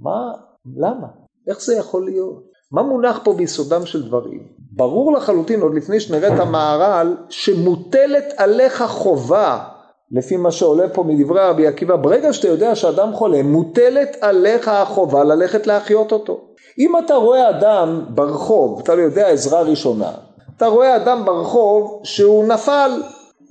מה, 0.00 0.32
למה? 0.76 1.06
איך 1.48 1.60
זה 1.60 1.76
יכול 1.76 2.04
להיות? 2.04 2.42
מה 2.72 2.82
מונח 2.82 3.20
פה 3.24 3.32
ביסודם 3.32 3.86
של 3.86 4.02
דברים? 4.02 4.48
ברור 4.58 5.12
לחלוטין, 5.12 5.60
עוד 5.60 5.74
לפני 5.74 6.00
שנראה 6.00 6.34
את 6.34 6.40
המהר"ל, 6.40 7.16
שמוטלת 7.28 8.24
עליך 8.36 8.82
חובה 8.82 9.64
לפי 10.12 10.36
מה 10.36 10.50
שעולה 10.50 10.88
פה 10.88 11.02
מדברי 11.02 11.40
רבי 11.40 11.66
עקיבא, 11.66 11.96
ברגע 11.96 12.32
שאתה 12.32 12.48
יודע 12.48 12.74
שאדם 12.74 13.12
חולה, 13.12 13.42
מוטלת 13.42 14.16
עליך 14.20 14.68
החובה 14.68 15.24
ללכת 15.24 15.66
להחיות 15.66 16.12
אותו. 16.12 16.40
אם 16.78 16.98
אתה 16.98 17.14
רואה 17.14 17.50
אדם 17.50 18.04
ברחוב, 18.08 18.80
אתה 18.80 18.92
יודע 18.92 19.28
עזרה 19.28 19.62
ראשונה, 19.62 20.12
אתה 20.56 20.66
רואה 20.66 20.96
אדם 20.96 21.24
ברחוב 21.24 22.00
שהוא 22.04 22.44
נפל, 22.44 22.90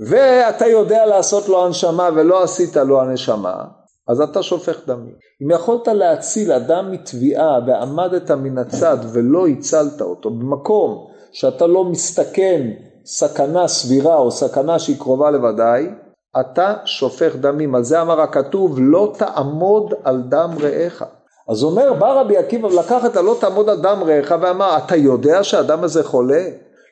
ואתה 0.07 0.67
יודע 0.67 1.05
לעשות 1.05 1.50
לו 1.50 1.65
הנשמה 1.65 2.10
ולא 2.15 2.43
עשית 2.43 2.75
לו 2.75 3.01
הנשמה, 3.01 3.63
אז 4.07 4.22
אתה 4.22 4.43
שופך 4.43 4.88
דמים. 4.88 5.13
אם 5.43 5.51
יכולת 5.51 5.88
להציל 5.88 6.51
אדם 6.51 6.91
מתביעה 6.91 7.60
ועמדת 7.67 8.31
מן 8.31 8.57
הצד 8.57 8.98
ולא 9.13 9.48
הצלת 9.48 10.01
אותו 10.01 10.29
במקום 10.29 11.07
שאתה 11.31 11.67
לא 11.67 11.83
מסתכן 11.83 12.69
סכנה 13.05 13.67
סבירה 13.67 14.17
או 14.17 14.31
סכנה 14.31 14.79
שהיא 14.79 15.00
קרובה 15.00 15.31
לוודאי, 15.31 15.88
אתה 16.39 16.73
שופך 16.85 17.35
דמים. 17.35 17.75
על 17.75 17.83
זה 17.83 18.01
אמר 18.01 18.21
הכתוב, 18.21 18.77
לא 18.79 19.13
תעמוד 19.17 19.93
על 20.03 20.21
דם 20.21 20.49
רעך. 20.61 21.03
אז 21.49 21.63
אומר, 21.63 21.93
בא 21.93 22.21
רבי 22.21 22.37
עקיבא 22.37 22.67
ולקח 22.67 23.05
את 23.05 23.17
הלא 23.17 23.35
תעמוד 23.39 23.69
על 23.69 23.81
דם 23.81 24.03
רעך 24.05 24.33
ואמר, 24.41 24.77
אתה 24.77 24.95
יודע 24.95 25.43
שהאדם 25.43 25.83
הזה 25.83 26.03
חולה? 26.03 26.43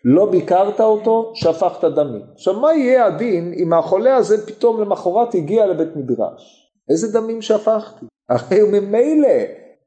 לא 0.06 0.26
ביקרת 0.26 0.82
אותו, 0.82 1.32
שפכת 1.36 1.84
דמים. 1.84 2.22
עכשיו 2.34 2.54
מה 2.54 2.74
יהיה 2.74 3.06
הדין 3.06 3.54
אם 3.58 3.74
החולה 3.74 4.16
הזה 4.16 4.48
פתאום 4.48 4.82
למחרת 4.82 5.36
הגיע 5.36 5.66
לבית 5.66 5.96
מדרש? 5.96 6.72
איזה 6.90 7.20
דמים 7.20 7.42
שפכתי? 7.42 8.06
הרי 8.30 8.60
הוא 8.60 8.70
ממילא 8.72 9.30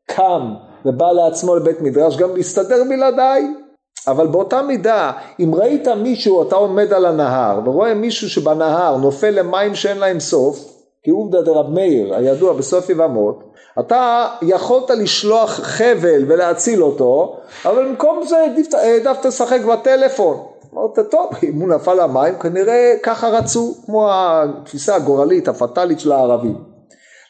קם 0.07 0.55
ובא 0.87 1.13
לעצמו 1.13 1.57
לבית 1.57 1.81
מדרש 1.81 2.17
גם 2.17 2.37
להסתדר 2.37 2.83
בלעדיי. 2.89 3.64
אבל 4.09 4.27
באותה 4.27 4.63
מידה, 4.63 5.13
אם 5.41 5.55
ראית 5.55 5.89
מישהו, 5.89 6.43
אתה 6.49 6.57
עומד 6.57 6.93
על 6.93 7.07
הנהר, 7.07 7.61
ורואה 7.65 7.95
מישהו 7.95 8.31
שבנהר 8.31 8.97
נופל 8.97 9.31
למים 9.31 9.75
שאין 9.75 9.99
להם 9.99 10.21
סוף, 10.21 10.59
כי 11.03 11.11
עובדא 11.11 11.41
דרב 11.41 11.71
מאיר, 11.71 12.15
הידוע 12.15 12.53
בסוף 12.53 12.91
יבמות, 12.91 13.45
אתה 13.81 14.29
יכולת 14.43 14.91
לשלוח 14.91 15.51
חבל 15.51 16.25
ולהציל 16.27 16.83
אותו, 16.83 17.37
אבל 17.65 17.89
במקום 17.89 18.21
זה 18.27 18.37
העדפת 18.79 19.25
לשחק 19.25 19.61
בטלפון. 19.61 20.37
אמרת, 20.75 20.99
טוב, 21.11 21.31
אם 21.43 21.61
הוא 21.61 21.69
נפל 21.69 22.03
למים, 22.03 22.35
כנראה 22.35 22.95
ככה 23.03 23.29
רצו, 23.29 23.75
כמו 23.87 24.09
התפיסה 24.11 24.95
הגורלית, 24.95 25.49
הפטאלית 25.49 26.01
של 26.01 26.13
הערבים. 26.13 26.74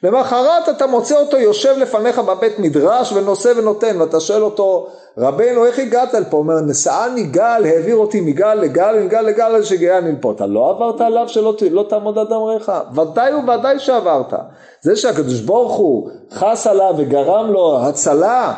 למחרת 0.04 0.68
אתה 0.68 0.86
מוצא 0.86 1.20
אותו 1.20 1.36
יושב 1.36 1.74
לפניך 1.78 2.18
בבית 2.18 2.58
מדרש 2.58 3.12
ונושא 3.12 3.52
ונותן 3.56 4.00
ואתה 4.00 4.20
שואל 4.20 4.42
אותו 4.42 4.86
רבנו 5.18 5.64
איך 5.64 5.78
הגעת 5.78 6.14
לפה? 6.14 6.36
הוא 6.36 6.42
אומר 6.42 6.60
נשאני 6.60 7.22
גל 7.22 7.62
העביר 7.64 7.96
אותי 7.96 8.20
מגל 8.20 8.54
לגל 8.54 9.02
מגל 9.04 9.20
לגל 9.20 9.54
עד 9.54 9.62
שגייני 9.62 10.12
לפה 10.12 10.32
אתה 10.32 10.46
לא 10.46 10.70
עברת 10.70 11.00
עליו 11.00 11.28
שלא 11.28 11.54
לא 11.70 11.86
תעמוד 11.88 12.18
אדם 12.18 12.40
רעך? 12.40 12.70
ודאי 12.94 13.34
וודאי 13.34 13.78
שעברת. 13.78 14.32
זה 14.80 14.96
שהקדוש 14.96 15.40
ברוך 15.40 15.72
הוא 15.72 16.10
חס 16.32 16.66
עליו 16.66 16.94
וגרם 16.98 17.50
לו 17.50 17.78
הצלה 17.80 18.54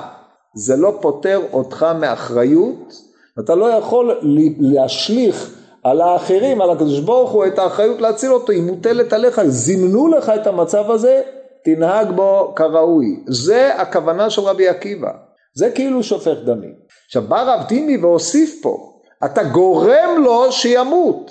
זה 0.55 0.77
לא 0.77 0.93
פוטר 1.01 1.41
אותך 1.53 1.87
מאחריות 2.01 2.93
אתה 3.39 3.55
לא 3.55 3.67
יכול 3.67 4.19
להשליך 4.59 5.57
על 5.87 6.01
האחרים, 6.01 6.61
על 6.61 6.71
הקדוש 6.71 7.01
ברוך 7.01 7.31
הוא, 7.31 7.47
את 7.47 7.59
האחריות 7.59 8.01
להציל 8.01 8.33
אותו, 8.33 8.53
היא 8.53 8.63
מוטלת 8.63 9.13
עליך, 9.13 9.43
זימנו 9.47 10.09
לך 10.09 10.29
את 10.29 10.47
המצב 10.47 10.91
הזה, 10.91 11.23
תנהג 11.67 12.11
בו 12.11 12.53
כראוי. 12.57 13.21
זה 13.27 13.75
הכוונה 13.75 14.31
של 14.31 14.43
רבי 14.43 14.69
עקיבא. 14.69 15.11
זה 15.55 15.71
כאילו 15.71 16.03
שופך 16.03 16.37
דמים. 16.45 16.75
עכשיו 17.07 17.23
בא 17.23 17.43
רב 17.43 17.63
טימי 17.63 17.97
והוסיף 17.97 18.59
פה, 18.63 18.93
אתה 19.25 19.43
גורם 19.45 20.25
לו 20.25 20.53
שימות. 20.53 21.31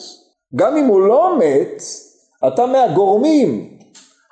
גם 0.56 0.78
אם 0.78 0.86
הוא 0.86 1.02
לא 1.02 1.38
מת, 1.40 1.82
אתה 2.48 2.66
מהגורמים 2.66 3.70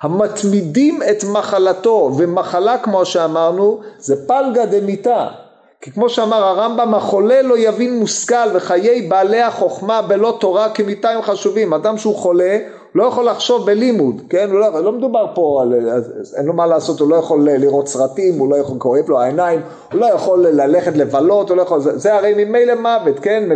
המתמידים 0.02 1.00
את 1.10 1.24
מחלתו, 1.32 2.10
ומחלה 2.18 2.78
כמו 2.78 3.04
שאמרנו 3.04 3.80
זה 3.98 4.28
פלגה 4.28 4.66
דמיתה. 4.66 5.28
כי 5.80 5.90
כמו 5.90 6.08
שאמר 6.08 6.44
הרמב"ם, 6.44 6.94
החולה 6.94 7.42
לא 7.42 7.58
יבין 7.58 7.98
מושכל 7.98 8.48
וחיי 8.54 9.02
בעלי 9.02 9.42
החוכמה 9.42 10.02
בלא 10.02 10.36
תורה 10.40 10.70
כמיתה 10.70 11.10
הם 11.10 11.22
חשובים. 11.22 11.74
אדם 11.74 11.98
שהוא 11.98 12.14
חולה, 12.14 12.58
לא 12.94 13.04
יכול 13.04 13.28
לחשוב 13.28 13.66
בלימוד, 13.66 14.22
כן? 14.30 14.50
לא, 14.50 14.82
לא 14.82 14.92
מדובר 14.92 15.26
פה 15.34 15.62
על, 15.62 15.74
אין 16.36 16.46
לו 16.46 16.52
מה 16.52 16.66
לעשות, 16.66 17.00
הוא 17.00 17.10
לא 17.10 17.16
יכול 17.16 17.48
לראות 17.50 17.88
סרטים, 17.88 18.38
הוא 18.38 18.50
לא 18.50 18.56
יכול, 18.56 18.78
כואב 18.78 19.08
לו 19.08 19.20
העיניים, 19.20 19.60
הוא 19.92 20.00
לא 20.00 20.06
יכול 20.06 20.46
ללכת 20.46 20.96
לבלות, 20.96 21.48
הוא 21.48 21.56
לא 21.56 21.62
יכול, 21.62 21.80
זה, 21.80 21.98
זה 21.98 22.14
הרי 22.14 22.44
ממילא 22.44 22.74
מוות, 22.74 23.18
כן? 23.18 23.48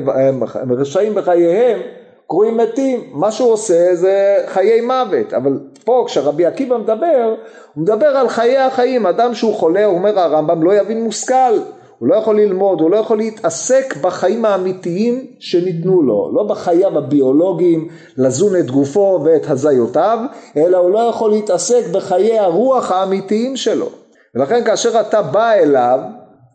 רשעים 0.71 1.14
בחייהם, 1.14 1.78
קרויים 2.26 2.57
מתים, 2.57 3.00
מה 3.12 3.33
שהוא 3.33 3.52
עושה 3.52 3.95
זה 3.95 4.37
חיי 4.47 4.80
מוות, 4.80 5.35
אבל 5.35 5.59
פה 5.85 6.04
כשרבי 6.07 6.47
עקיבא 6.47 6.78
מדבר, 6.78 7.35
הוא 7.75 7.83
מדבר 7.83 8.07
על 8.07 8.28
חיי 8.28 8.59
החיים, 8.59 9.07
אדם 9.07 9.35
שהוא 9.35 9.54
חולה, 9.54 9.85
אומר 9.85 10.21
הרמב"ם, 10.21 10.62
לא 10.62 10.75
יבין 10.75 11.04
מושכל. 11.04 11.59
הוא 11.99 12.09
לא 12.09 12.14
יכול 12.14 12.40
ללמוד, 12.40 12.81
הוא 12.81 12.90
לא 12.90 12.97
יכול 12.97 13.19
להתעסק 13.19 13.97
בחיים 14.00 14.45
האמיתיים 14.45 15.26
שניתנו 15.38 16.02
לו, 16.02 16.31
לא 16.35 16.43
בחייו 16.43 16.99
הביולוגיים, 16.99 17.88
לזון 18.17 18.57
את 18.57 18.71
גופו 18.71 19.21
ואת 19.25 19.50
הזיותיו, 19.50 20.19
אלא 20.57 20.78
הוא 20.78 20.90
לא 20.90 20.99
יכול 20.99 21.31
להתעסק 21.31 21.83
בחיי 21.93 22.38
הרוח 22.38 22.93
האמיתיים 22.93 23.57
שלו. 23.57 23.87
ולכן 24.35 24.64
כאשר 24.64 25.00
אתה 25.00 25.23
בא 25.23 25.52
אליו, 25.52 25.99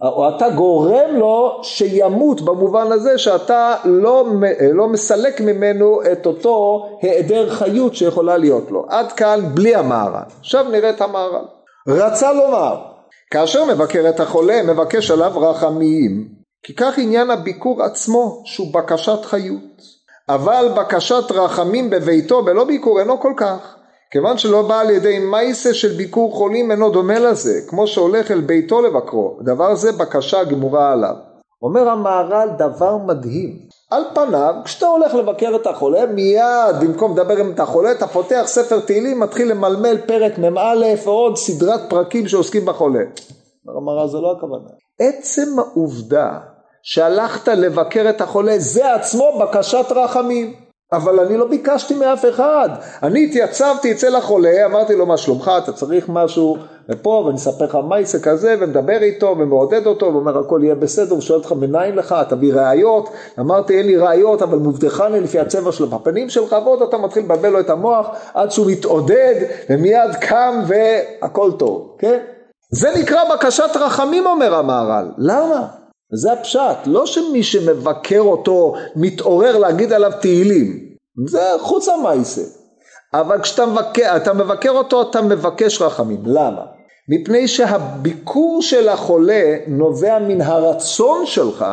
או 0.02 0.30
אתה 0.30 0.50
גורם 0.50 1.16
לו 1.16 1.60
שימות 1.64 2.42
במובן 2.42 2.92
הזה 2.92 3.18
שאתה 3.18 3.76
לא, 3.86 4.26
לא 4.74 4.88
מסלק 4.88 5.42
ממנו 5.42 6.00
את 6.12 6.26
אותו 6.26 6.86
היעדר 7.02 7.50
חיות 7.50 7.96
שיכולה 7.96 8.38
להיות 8.38 8.72
לו. 8.72 8.86
עד 8.90 9.12
כאן 9.12 9.40
בלי 9.54 9.76
המהר"ל. 9.76 10.24
עכשיו 10.40 10.66
נראה 10.72 10.90
את 10.90 11.02
המהר"ל. 11.02 11.46
רצה 11.88 12.34
לומר 12.34 12.93
כאשר 13.34 13.66
מבקר 13.66 14.10
את 14.10 14.20
החולה 14.20 14.64
מבקש 14.64 15.12
עליו 15.12 15.32
רחמים 15.36 16.28
כי 16.64 16.76
כך 16.76 16.98
עניין 16.98 17.32
הביקור 17.32 17.84
עצמו 17.84 18.42
שהוא 18.46 18.74
בקשת 18.74 19.26
חיות. 19.26 19.82
אבל 20.30 20.66
בקשת 20.78 21.32
רחמים 21.32 21.90
בביתו 21.90 22.44
בלא 22.44 22.64
ביקור 22.64 23.00
אינו 23.00 23.20
כל 23.20 23.34
כך 23.38 23.76
כיוון 24.12 24.38
שלא 24.38 24.62
בא 24.62 24.80
על 24.80 24.90
ידי 24.90 25.20
מייסה 25.20 25.74
של 25.74 25.98
ביקור 25.98 26.34
חולים 26.34 26.72
אינו 26.72 26.90
דומה 26.90 27.20
לזה 27.20 27.62
כמו 27.70 27.88
שהולך 27.88 28.32
אל 28.32 28.42
ביתו 28.42 28.82
לבקרו 28.82 29.38
דבר 29.42 29.76
זה 29.76 29.92
בקשה 29.92 30.44
גמורה 30.44 30.92
עליו. 30.92 31.16
אומר 31.62 31.90
המהר"ל 31.90 32.50
דבר 32.58 32.98
מדהים 32.98 33.58
על 33.94 34.04
פניו, 34.14 34.56
כשאתה 34.66 34.86
הולך 34.86 35.14
לבקר 35.14 35.56
את 35.56 35.68
החולה, 35.68 36.06
מיד 36.06 36.76
במקום 36.82 37.14
לדבר 37.14 37.38
עם 37.38 37.52
את 37.52 37.60
החולה, 37.60 37.92
אתה 37.92 38.08
פותח 38.08 38.44
ספר 38.46 38.80
תהילים, 38.80 39.20
מתחיל 39.20 39.52
למלמל 39.52 39.98
פרק 39.98 40.38
מ"א 40.38 40.86
ועוד 41.06 41.38
סדרת 41.38 41.90
פרקים 41.90 42.28
שעוסקים 42.28 42.66
בחולה. 42.66 43.04
אומר 43.68 44.08
זה 44.08 44.18
לא 44.18 44.32
הכוונה. 44.38 44.70
עצם 45.00 45.60
העובדה 45.60 46.40
שהלכת 46.84 47.48
לבקר 47.48 48.10
את 48.10 48.22
החולה, 48.22 48.60
זה 48.60 48.96
עצמו 48.96 49.40
בקשת 49.42 49.86
רחמים. 49.90 50.63
אבל 50.94 51.20
אני 51.20 51.38
לא 51.38 51.48
ביקשתי 51.48 51.94
מאף 51.94 52.26
אחד. 52.30 52.70
אני 53.04 53.26
התייצבתי 53.26 53.92
אצל 53.92 54.16
החולה, 54.16 54.66
אמרתי 54.66 54.96
לו 54.96 55.06
מה 55.06 55.18
שלומך, 55.18 55.52
אתה 55.64 55.72
צריך 55.72 56.10
משהו, 56.10 56.58
ופה, 56.90 57.24
ואני 57.26 57.38
אספר 57.38 57.66
לך 57.66 57.78
מייסה 57.90 58.20
כזה, 58.20 58.56
ומדבר 58.60 59.02
איתו, 59.02 59.36
ומעודד 59.40 59.86
אותו, 59.86 60.06
ואומר 60.06 60.40
הכל 60.40 60.60
יהיה 60.64 60.76
בסדר, 60.76 61.18
ושואל 61.18 61.40
אותך 61.40 61.52
מניין 61.52 61.96
לך, 61.96 62.16
תביא 62.30 62.54
ראיות, 62.54 63.10
אמרתי 63.40 63.78
אין 63.78 63.86
לי 63.86 63.98
ראיות, 63.98 64.42
אבל 64.42 64.58
מובטחני 64.58 65.20
לפי 65.20 65.40
הצבע 65.40 65.72
של 65.72 65.86
הפנים 65.92 66.30
שלך, 66.30 66.56
ועוד 66.66 66.82
אתה 66.82 66.98
מתחיל 66.98 67.24
לבלבל 67.24 67.50
לו 67.50 67.60
את 67.60 67.70
המוח, 67.70 68.08
עד 68.34 68.52
שהוא 68.52 68.72
מתעודד, 68.72 69.36
ומיד 69.70 70.16
קם, 70.22 70.62
והכל 70.68 71.52
טוב, 71.60 71.96
כן? 72.00 72.20
זה 72.72 72.90
נקרא 73.00 73.20
בקשת 73.34 73.76
רחמים, 73.76 74.26
אומר 74.26 74.56
המהר"ל. 74.56 75.12
למה? 75.18 75.68
זה 76.16 76.34
הפשט, 76.34 76.78
לא 76.86 77.06
שמי 77.06 77.44
שמבקר 77.44 78.20
אותו 78.20 78.74
מתעורר 78.96 79.58
להגיד 79.58 79.94
עליו 79.94 80.12
תהילים, 80.22 80.80
זה 81.28 81.42
חוץ 81.60 81.88
המעשה. 81.88 82.42
אבל 83.14 83.42
כשאתה 83.42 83.66
מבקר, 83.66 84.16
אתה 84.16 84.34
מבקר 84.34 84.70
אותו 84.70 85.02
אתה 85.02 85.22
מבקש 85.22 85.82
רחמים, 85.82 86.20
למה? 86.26 86.62
מפני 87.10 87.48
שהביקור 87.48 88.62
של 88.62 88.90
החולה 88.90 89.56
נובע 89.68 90.20
מן 90.20 90.42
הרצון 90.42 91.26
שלך 91.26 91.66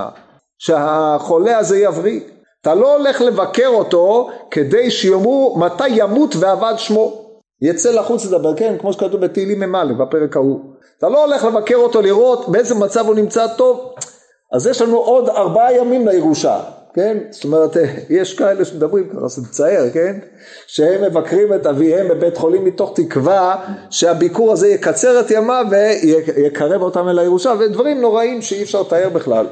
שהחולה 0.59 1.59
הזה 1.59 1.79
יבריא. 1.79 2.21
אתה 2.61 2.75
לא 2.75 2.97
הולך 2.97 3.21
לבקר 3.21 3.69
אותו 3.69 4.31
כדי 4.51 4.91
שיאמרו 4.91 5.59
מתי 5.59 5.89
ימות 5.89 6.37
ואבד 6.37 6.75
שמו. 6.77 7.31
יצא 7.63 7.91
לחוץ 7.91 8.27
לדבר, 8.27 8.57
כן, 8.57 8.77
כמו 8.81 8.93
שכתוב 8.93 9.21
בתהילים 9.21 9.73
מ"א 9.73 9.85
בפרק 9.99 10.37
ההוא. 10.37 10.61
אתה 10.99 11.09
לא 11.09 11.25
הולך 11.25 11.45
לבקר 11.45 11.77
אותו 11.77 12.03
לראות 12.03 12.49
באיזה 12.49 12.75
מצב 12.75 13.07
הוא 13.07 13.15
נמצא 13.15 13.47
טוב, 13.47 13.95
אז 14.53 14.67
יש 14.67 14.83
לנו 14.83 14.97
עוד 14.97 15.29
ארבעה 15.29 15.77
ימים 15.77 16.09
לירושה, 16.09 16.61
כן? 16.95 17.19
זאת 17.31 17.45
אומרת, 17.45 17.77
יש 18.11 18.35
כאלה 18.35 18.65
שמדברים 18.65 19.09
ככה, 19.09 19.29
זה 19.29 19.43
מצער, 19.43 19.91
כן? 19.93 20.19
שהם 20.67 21.03
מבקרים 21.03 21.55
את 21.55 21.67
אביהם 21.67 22.09
בבית 22.09 22.37
חולים 22.37 22.65
מתוך 22.65 22.93
תקווה 22.95 23.57
שהביקור 23.91 24.53
הזה 24.53 24.69
יקצר 24.69 25.21
את 25.21 25.31
ימיו 25.31 25.67
ויקרב 25.71 26.83
אותם 26.83 27.09
אל 27.09 27.19
הירושה, 27.19 27.53
ודברים 27.59 28.01
נוראים 28.01 28.43
שאי 28.43 28.63
אפשר 28.63 28.81
לתאר 28.81 29.09
בכלל. 29.09 29.47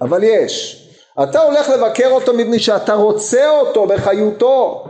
אבל 0.00 0.24
יש. 0.24 0.80
אתה 1.22 1.40
הולך 1.40 1.68
לבקר 1.68 2.10
אותו 2.10 2.34
מפני 2.34 2.58
שאתה 2.58 2.94
רוצה 2.94 3.50
אותו 3.50 3.86
בחיותו. 3.86 4.84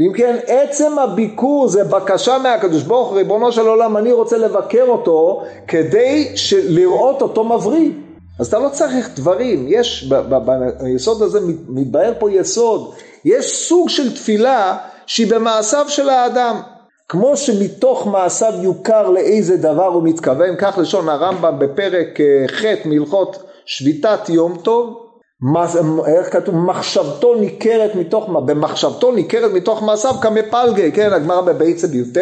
אם 0.00 0.12
כן 0.12 0.36
עצם 0.46 0.98
הביקור 0.98 1.68
זה 1.68 1.84
בקשה 1.84 2.38
מהקדוש 2.38 2.82
ברוך 2.82 3.08
הוא 3.08 3.16
ריבונו 3.16 3.52
של 3.52 3.66
עולם 3.66 3.96
אני 3.96 4.12
רוצה 4.12 4.38
לבקר 4.38 4.84
אותו 4.88 5.42
כדי 5.68 6.34
לראות 6.68 7.22
אותו 7.22 7.44
מבריא 7.44 7.90
אז 8.40 8.46
אתה 8.46 8.58
לא 8.58 8.68
צריך 8.68 9.10
דברים. 9.16 9.66
יש 9.68 10.12
ביסוד 10.82 11.22
הזה 11.22 11.40
מתבהר 11.68 12.12
פה 12.18 12.30
יסוד. 12.32 12.94
יש 13.24 13.68
סוג 13.68 13.88
של 13.88 14.14
תפילה 14.14 14.76
שהיא 15.06 15.30
במעשיו 15.30 15.84
של 15.88 16.08
האדם. 16.08 16.60
כמו 17.08 17.36
שמתוך 17.36 18.06
מעשיו 18.06 18.52
יוכר 18.62 19.10
לאיזה 19.10 19.56
דבר 19.56 19.86
הוא 19.86 20.02
מתכוון. 20.02 20.56
כך 20.58 20.78
לשון 20.78 21.08
הרמב"ם 21.08 21.58
בפרק 21.58 22.20
אה, 22.20 22.48
ח' 22.48 22.64
מהלכות 22.84 23.42
שביתת 23.66 24.28
יום 24.28 24.56
טוב. 24.62 25.06
איך 26.06 26.32
כתוב? 26.32 26.54
מחשבתו 26.54 27.34
ניכרת 27.34 27.94
מתוך, 27.94 28.28
במחשבתו 28.28 29.12
ניכרת 29.12 29.52
מתוך 29.52 29.82
מעשיו 29.82 30.14
כמפלגי, 30.20 30.92
כן, 30.92 31.12
הגמרא 31.12 31.40
בביצה 31.40 31.86
בי"ט, 31.86 32.16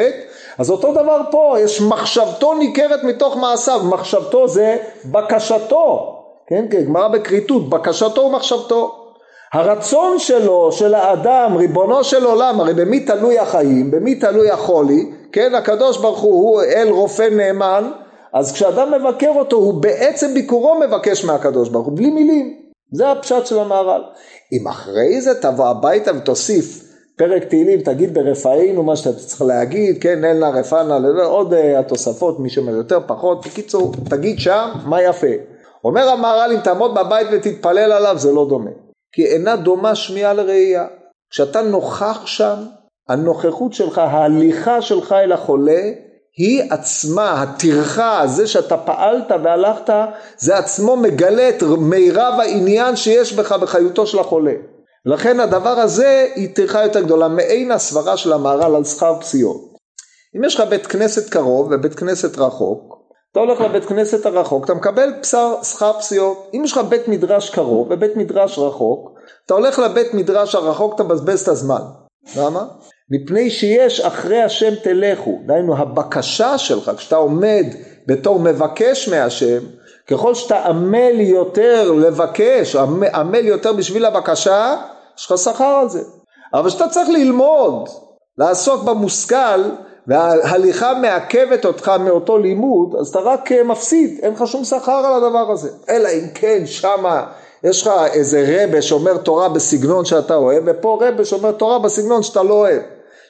אז 0.58 0.70
אותו 0.70 0.92
דבר 0.92 1.20
פה, 1.30 1.56
יש 1.60 1.80
מחשבתו 1.80 2.54
ניכרת 2.54 3.04
מתוך 3.04 3.36
מעשיו, 3.36 3.80
מחשבתו 3.84 4.48
זה 4.48 4.76
בקשתו, 5.04 6.14
כן, 6.46 6.66
כן, 6.70 6.84
גמרא 6.84 7.08
בכריתות, 7.08 7.70
בקשתו 7.70 8.20
ומחשבתו. 8.20 8.94
הרצון 9.52 10.18
שלו, 10.18 10.72
של 10.72 10.94
האדם, 10.94 11.56
ריבונו 11.56 12.04
של 12.04 12.24
עולם, 12.24 12.60
הרי 12.60 12.74
במי 12.74 13.00
תלוי 13.00 13.38
החיים, 13.38 13.90
במי 13.90 14.14
תלוי 14.14 14.50
החולי, 14.50 15.12
כן, 15.32 15.54
הקדוש 15.54 15.98
ברוך 15.98 16.20
הוא, 16.20 16.32
הוא 16.32 16.62
אל 16.62 16.88
רופא 16.88 17.28
נאמן, 17.32 17.90
אז 18.34 18.52
כשאדם 18.52 18.92
מבקר 18.92 19.30
אותו, 19.36 19.56
הוא 19.56 19.82
בעצם 19.82 20.34
ביקורו 20.34 20.80
מבקש 20.80 21.24
מהקדוש 21.24 21.68
ברוך 21.68 21.86
הוא, 21.86 21.96
בלי 21.96 22.10
מילים. 22.10 22.54
זה 22.92 23.10
הפשט 23.10 23.46
של 23.46 23.58
המהר"ל. 23.58 24.02
אם 24.52 24.68
אחרי 24.68 25.20
זה 25.20 25.42
תבוא 25.42 25.66
הביתה 25.66 26.10
ותוסיף 26.16 26.87
פרק 27.18 27.44
תהילים, 27.44 27.80
תגיד 27.80 28.14
ברפאינו 28.14 28.82
מה 28.82 28.96
שאתה 28.96 29.18
צריך 29.18 29.42
להגיד, 29.42 30.02
כן, 30.02 30.24
אל 30.24 30.38
נא 30.38 30.44
רפאנה, 30.44 30.98
עוד 31.24 31.52
uh, 31.52 31.56
התוספות, 31.78 32.40
מי 32.40 32.50
שאומר 32.50 32.72
יותר 32.72 32.98
פחות, 33.06 33.46
בקיצור, 33.46 33.92
תגיד 34.10 34.38
שם 34.38 34.68
מה 34.84 35.02
יפה. 35.02 35.26
אומר 35.84 36.08
המהר"ל, 36.08 36.52
אם 36.52 36.60
תעמוד 36.60 36.94
בבית 36.94 37.26
ותתפלל 37.32 37.92
עליו, 37.92 38.18
זה 38.18 38.32
לא 38.32 38.46
דומה. 38.48 38.70
כי 39.12 39.26
אינה 39.26 39.56
דומה 39.56 39.94
שמיעה 39.94 40.32
לראייה. 40.32 40.86
כשאתה 41.30 41.62
נוכח 41.62 42.26
שם, 42.26 42.56
הנוכחות 43.08 43.72
שלך, 43.72 43.98
ההליכה 43.98 44.82
שלך 44.82 45.12
אל 45.12 45.32
החולה, 45.32 45.82
היא 46.36 46.62
עצמה, 46.70 47.42
הטרחה, 47.42 48.22
זה 48.26 48.46
שאתה 48.46 48.76
פעלת 48.76 49.30
והלכת, 49.42 49.94
זה 50.38 50.56
עצמו 50.56 50.96
מגלה 50.96 51.48
את 51.48 51.62
מירב 51.78 52.34
העניין 52.40 52.96
שיש 52.96 53.32
בך 53.32 53.52
בחיותו 53.52 54.06
של 54.06 54.18
החולה. 54.18 54.52
לכן 55.06 55.40
הדבר 55.40 55.68
הזה 55.68 56.26
היא 56.34 56.54
טרחה 56.54 56.82
יותר 56.82 57.00
גדולה, 57.02 57.28
מעין 57.28 57.70
הסברה 57.72 58.16
של 58.16 58.32
המהר"ל 58.32 58.74
על 58.76 58.84
שכר 58.84 59.20
פסיעות. 59.20 59.74
אם 60.36 60.44
יש 60.44 60.54
לך 60.54 60.68
בית 60.68 60.86
כנסת 60.86 61.30
קרוב 61.30 61.68
ובית 61.72 61.94
כנסת 61.94 62.38
רחוק, 62.38 62.98
אתה 63.32 63.40
הולך 63.40 63.60
לבית 63.60 63.84
כנסת 63.84 64.26
הרחוק, 64.26 64.64
אתה 64.64 64.74
מקבל 64.74 65.12
בשר, 65.20 65.54
שכר 65.62 65.92
פסיעות. 65.98 66.50
אם 66.54 66.62
יש 66.64 66.72
לך 66.72 66.78
בית 66.88 67.08
מדרש 67.08 67.50
קרוב 67.50 67.88
ובית 67.90 68.16
מדרש 68.16 68.58
רחוק, 68.58 69.10
אתה 69.46 69.54
הולך 69.54 69.78
לבית 69.78 70.14
מדרש 70.14 70.54
הרחוק, 70.54 70.94
אתה 70.94 71.02
מבזבז 71.02 71.42
את 71.42 71.48
הזמן. 71.48 71.80
למה? 72.36 72.64
מפני 73.10 73.50
שיש 73.50 74.00
אחרי 74.00 74.42
השם 74.42 74.74
תלכו, 74.74 75.38
דהיינו 75.46 75.76
הבקשה 75.76 76.58
שלך, 76.58 76.90
כשאתה 76.96 77.16
עומד 77.16 77.64
בתור 78.06 78.38
מבקש 78.38 79.08
מהשם, 79.08 79.58
ככל 80.10 80.34
שאתה 80.34 80.66
עמל 80.66 81.20
יותר 81.20 81.92
לבקש, 81.92 82.76
עמל 83.14 83.46
יותר 83.46 83.72
בשביל 83.72 84.04
הבקשה, 84.04 84.76
יש 85.18 85.30
לך 85.30 85.38
שכר 85.38 85.64
על 85.64 85.88
זה. 85.88 86.02
אבל 86.54 86.68
כשאתה 86.68 86.88
צריך 86.88 87.08
ללמוד, 87.08 87.88
לעסוק 88.38 88.82
במושכל, 88.82 89.62
וההליכה 90.06 90.94
מעכבת 90.94 91.64
אותך 91.64 91.92
מאותו 92.00 92.38
לימוד, 92.38 92.96
אז 93.00 93.08
אתה 93.08 93.18
רק 93.18 93.52
מפסיד, 93.52 94.18
אין 94.22 94.32
לך 94.32 94.46
שום 94.46 94.64
שכר 94.64 94.92
על 94.92 95.24
הדבר 95.24 95.50
הזה. 95.52 95.70
אלא 95.88 96.08
אם 96.08 96.26
כן 96.34 96.66
שמה 96.66 97.26
יש 97.64 97.82
לך 97.82 97.92
איזה 98.12 98.44
רבה 98.48 98.82
שאומר 98.82 99.16
תורה 99.16 99.48
בסגנון 99.48 100.04
שאתה 100.04 100.34
אוהב, 100.34 100.62
ופה 100.66 100.98
רבה 101.00 101.24
שאומר 101.24 101.52
תורה 101.52 101.78
בסגנון 101.78 102.22
שאתה 102.22 102.42
לא 102.42 102.54
אוהב. 102.54 102.82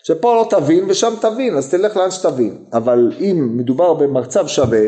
שפה 0.02 0.34
לא 0.34 0.46
תבין 0.50 0.84
ושם 0.88 1.14
תבין, 1.20 1.56
אז 1.56 1.70
תלך 1.70 1.96
לאן 1.96 2.10
שתבין. 2.10 2.58
אבל 2.72 3.12
אם 3.20 3.48
מדובר 3.56 3.94
במצב 3.94 4.46
שווה, 4.46 4.86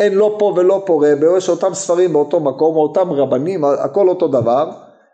אין 0.00 0.14
לא 0.14 0.36
פה 0.38 0.52
ולא 0.56 0.82
פה 0.86 1.02
רבה, 1.06 1.26
או 1.26 1.36
יש 1.36 1.48
אותם 1.48 1.74
ספרים 1.74 2.12
באותו 2.12 2.40
מקום, 2.40 2.76
או 2.76 2.82
אותם 2.82 3.12
רבנים, 3.12 3.64
הכל 3.64 4.08
אותו 4.08 4.28
דבר, 4.28 4.70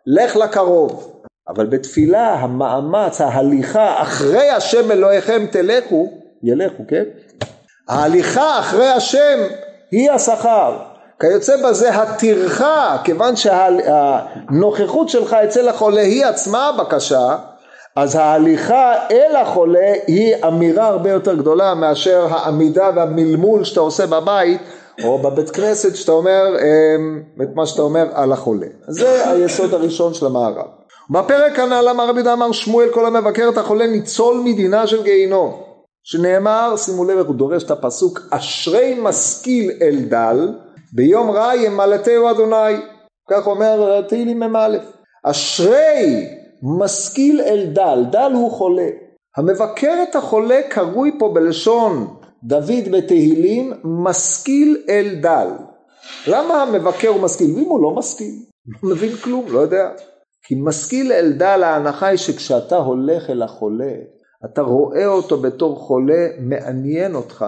לך 0.06 0.36
לקרוב. 0.36 1.12
אבל 1.48 1.66
בתפילה 1.66 2.34
המאמץ, 2.34 3.20
ההליכה 3.20 4.02
אחרי 4.02 4.50
השם 4.50 4.90
אלוהיכם 4.90 5.46
תלכו, 5.50 6.10
ילכו, 6.42 6.82
כן? 6.88 7.02
ההליכה 7.88 8.58
אחרי 8.58 8.88
השם 8.88 9.38
היא 9.90 10.10
השכר. 10.10 10.76
כיוצא 11.20 11.68
בזה 11.68 11.94
הטרחה, 11.94 12.96
כיוון 13.04 13.36
שהנוכחות 13.36 15.08
שלך 15.08 15.32
אצל 15.32 15.68
החולה 15.68 16.00
היא 16.00 16.26
עצמה 16.26 16.68
הבקשה, 16.68 17.36
אז 17.96 18.14
ההליכה 18.14 18.92
אל 19.10 19.36
החולה 19.36 19.92
היא 20.06 20.34
אמירה 20.48 20.86
הרבה 20.86 21.10
יותר 21.10 21.34
גדולה 21.34 21.74
מאשר 21.74 22.26
העמידה 22.30 22.90
והמלמול 22.94 23.64
שאתה 23.64 23.80
עושה 23.80 24.06
בבית 24.06 24.60
או 25.04 25.18
בבית 25.18 25.50
כנסת 25.50 25.96
שאתה 25.96 26.12
אומר 26.12 26.56
אמ, 26.60 27.22
את 27.42 27.48
מה 27.54 27.66
שאתה 27.66 27.82
אומר 27.82 28.06
על 28.12 28.32
החולה. 28.32 28.66
זה 28.88 29.30
היסוד 29.30 29.74
הראשון 29.74 30.14
של 30.14 30.26
המערב. 30.26 30.66
בפרק 31.10 31.58
הנ"ל 31.58 31.88
אמר 31.88 32.08
רבי 32.08 32.20
אמר 32.32 32.52
שמואל 32.52 32.88
כל 32.92 33.06
המבקר 33.06 33.48
את 33.52 33.58
החולה 33.58 33.86
ניצול 33.86 34.42
מדינה 34.44 34.86
של 34.86 35.02
גיהינום 35.02 35.62
שנאמר 36.02 36.76
שימו 36.76 37.04
לב 37.04 37.18
איך 37.18 37.26
הוא 37.26 37.34
דורש 37.34 37.62
את 37.64 37.70
הפסוק 37.70 38.20
אשרי 38.30 38.98
משכיל 39.02 39.70
אל 39.82 39.98
דל 40.08 40.48
ביום 40.92 41.30
רע 41.30 41.56
ימלטהו 41.56 42.30
אדוני 42.30 42.80
כך 43.30 43.46
אומר 43.46 44.00
תהילים 44.00 44.40
מ"א 44.40 44.76
אשרי 45.24 46.26
משכיל 46.62 47.40
אל 47.40 47.66
דל, 47.72 48.04
דל 48.10 48.32
הוא 48.34 48.50
חולה. 48.50 48.88
המבקר 49.36 49.94
את 50.10 50.16
החולה 50.16 50.60
קרוי 50.68 51.18
פה 51.18 51.28
בלשון 51.34 52.16
דוד 52.44 52.88
בתהילים 52.92 53.72
משכיל 53.84 54.82
אל 54.88 55.14
דל. 55.20 55.48
למה 56.26 56.62
המבקר 56.62 57.08
הוא 57.08 57.22
משכיל? 57.22 57.54
ואם 57.56 57.64
הוא 57.64 57.82
לא 57.82 57.90
משכיל, 57.90 58.34
לא 58.82 58.90
מבין 58.90 59.16
כלום, 59.16 59.44
לא 59.48 59.58
יודע. 59.58 59.90
כי 60.42 60.54
משכיל 60.58 61.12
אל 61.12 61.32
דל 61.32 61.62
ההנחה 61.62 62.06
היא 62.06 62.18
שכשאתה 62.18 62.76
הולך 62.76 63.30
אל 63.30 63.42
החולה, 63.42 63.92
אתה 64.44 64.62
רואה 64.62 65.06
אותו 65.06 65.36
בתור 65.36 65.76
חולה, 65.76 66.28
מעניין 66.40 67.14
אותך 67.14 67.44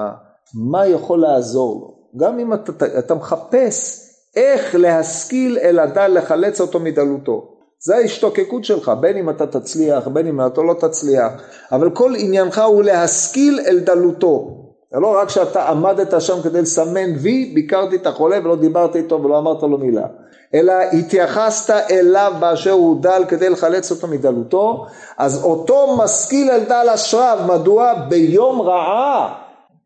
מה 0.70 0.86
יכול 0.86 1.20
לעזור 1.20 1.80
לו. 1.80 1.98
גם 2.26 2.38
אם 2.38 2.54
אתה, 2.54 2.98
אתה 2.98 3.14
מחפש 3.14 4.04
איך 4.36 4.74
להשכיל 4.74 5.58
אל 5.58 5.78
הדל 5.78 6.18
לחלץ 6.18 6.60
אותו 6.60 6.80
מדלותו. 6.80 7.54
זה 7.84 7.96
ההשתוקקות 7.96 8.64
שלך, 8.64 8.92
בין 9.00 9.16
אם 9.16 9.30
אתה 9.30 9.46
תצליח, 9.46 10.08
בין 10.08 10.26
אם 10.26 10.46
אתה 10.46 10.62
לא 10.62 10.74
תצליח, 10.74 11.32
אבל 11.72 11.90
כל 11.90 12.12
עניינך 12.18 12.58
הוא 12.58 12.82
להשכיל 12.82 13.60
אל 13.66 13.78
דלותו. 13.78 14.57
זה 14.92 15.00
לא 15.00 15.18
רק 15.20 15.28
שאתה 15.28 15.68
עמדת 15.68 16.20
שם 16.20 16.42
כדי 16.42 16.62
לסמן 16.62 17.10
וי, 17.22 17.52
ביקרתי 17.54 17.96
את 17.96 18.06
החולה 18.06 18.38
ולא 18.44 18.56
דיברתי 18.56 18.98
איתו 18.98 19.22
ולא 19.22 19.38
אמרת 19.38 19.62
לו 19.62 19.78
מילה, 19.78 20.06
אלא 20.54 20.72
התייחסת 20.92 21.74
אליו 21.90 22.32
באשר 22.40 22.70
הוא 22.70 23.02
דל 23.02 23.24
כדי 23.28 23.50
לחלץ 23.50 23.90
אותו 23.90 24.06
מדלותו, 24.06 24.86
אז 25.18 25.44
אותו 25.44 25.96
משכיל 25.96 26.50
אל 26.50 26.64
דל 26.64 26.86
אשריו, 26.94 27.38
מדוע? 27.48 27.94
ביום 28.08 28.60
רעה, 28.60 29.34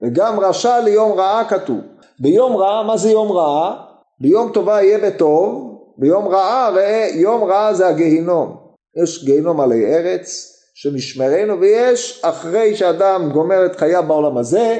וגם 0.03 0.41
רשע 0.41 0.81
ליום 0.81 1.13
רעה 1.13 1.45
כתוב. 1.45 1.79
ביום 2.21 2.57
רעה, 2.57 2.83
מה 2.83 2.97
זה 2.97 3.11
יום 3.11 3.33
רעה? 3.33 3.77
ביום 4.21 4.51
טובה 4.53 4.83
יהיה 4.83 4.99
בטוב, 4.99 5.73
ביום 5.99 6.29
רעה 6.29 6.71
ראה 6.71 7.09
יום 7.15 7.45
רעה 7.45 7.75
זה 7.75 7.89
הגיהינום 7.89 8.57
יש 9.03 9.25
גיהינום 9.25 9.61
עלי 9.61 9.95
ארץ 9.95 10.53
שנשמרנו 10.75 11.61
ויש 11.61 12.21
אחרי 12.25 12.75
שאדם 12.75 13.31
גומר 13.33 13.67
את 13.67 13.77
חייו 13.77 14.03
בעולם 14.07 14.39
הזה 14.39 14.79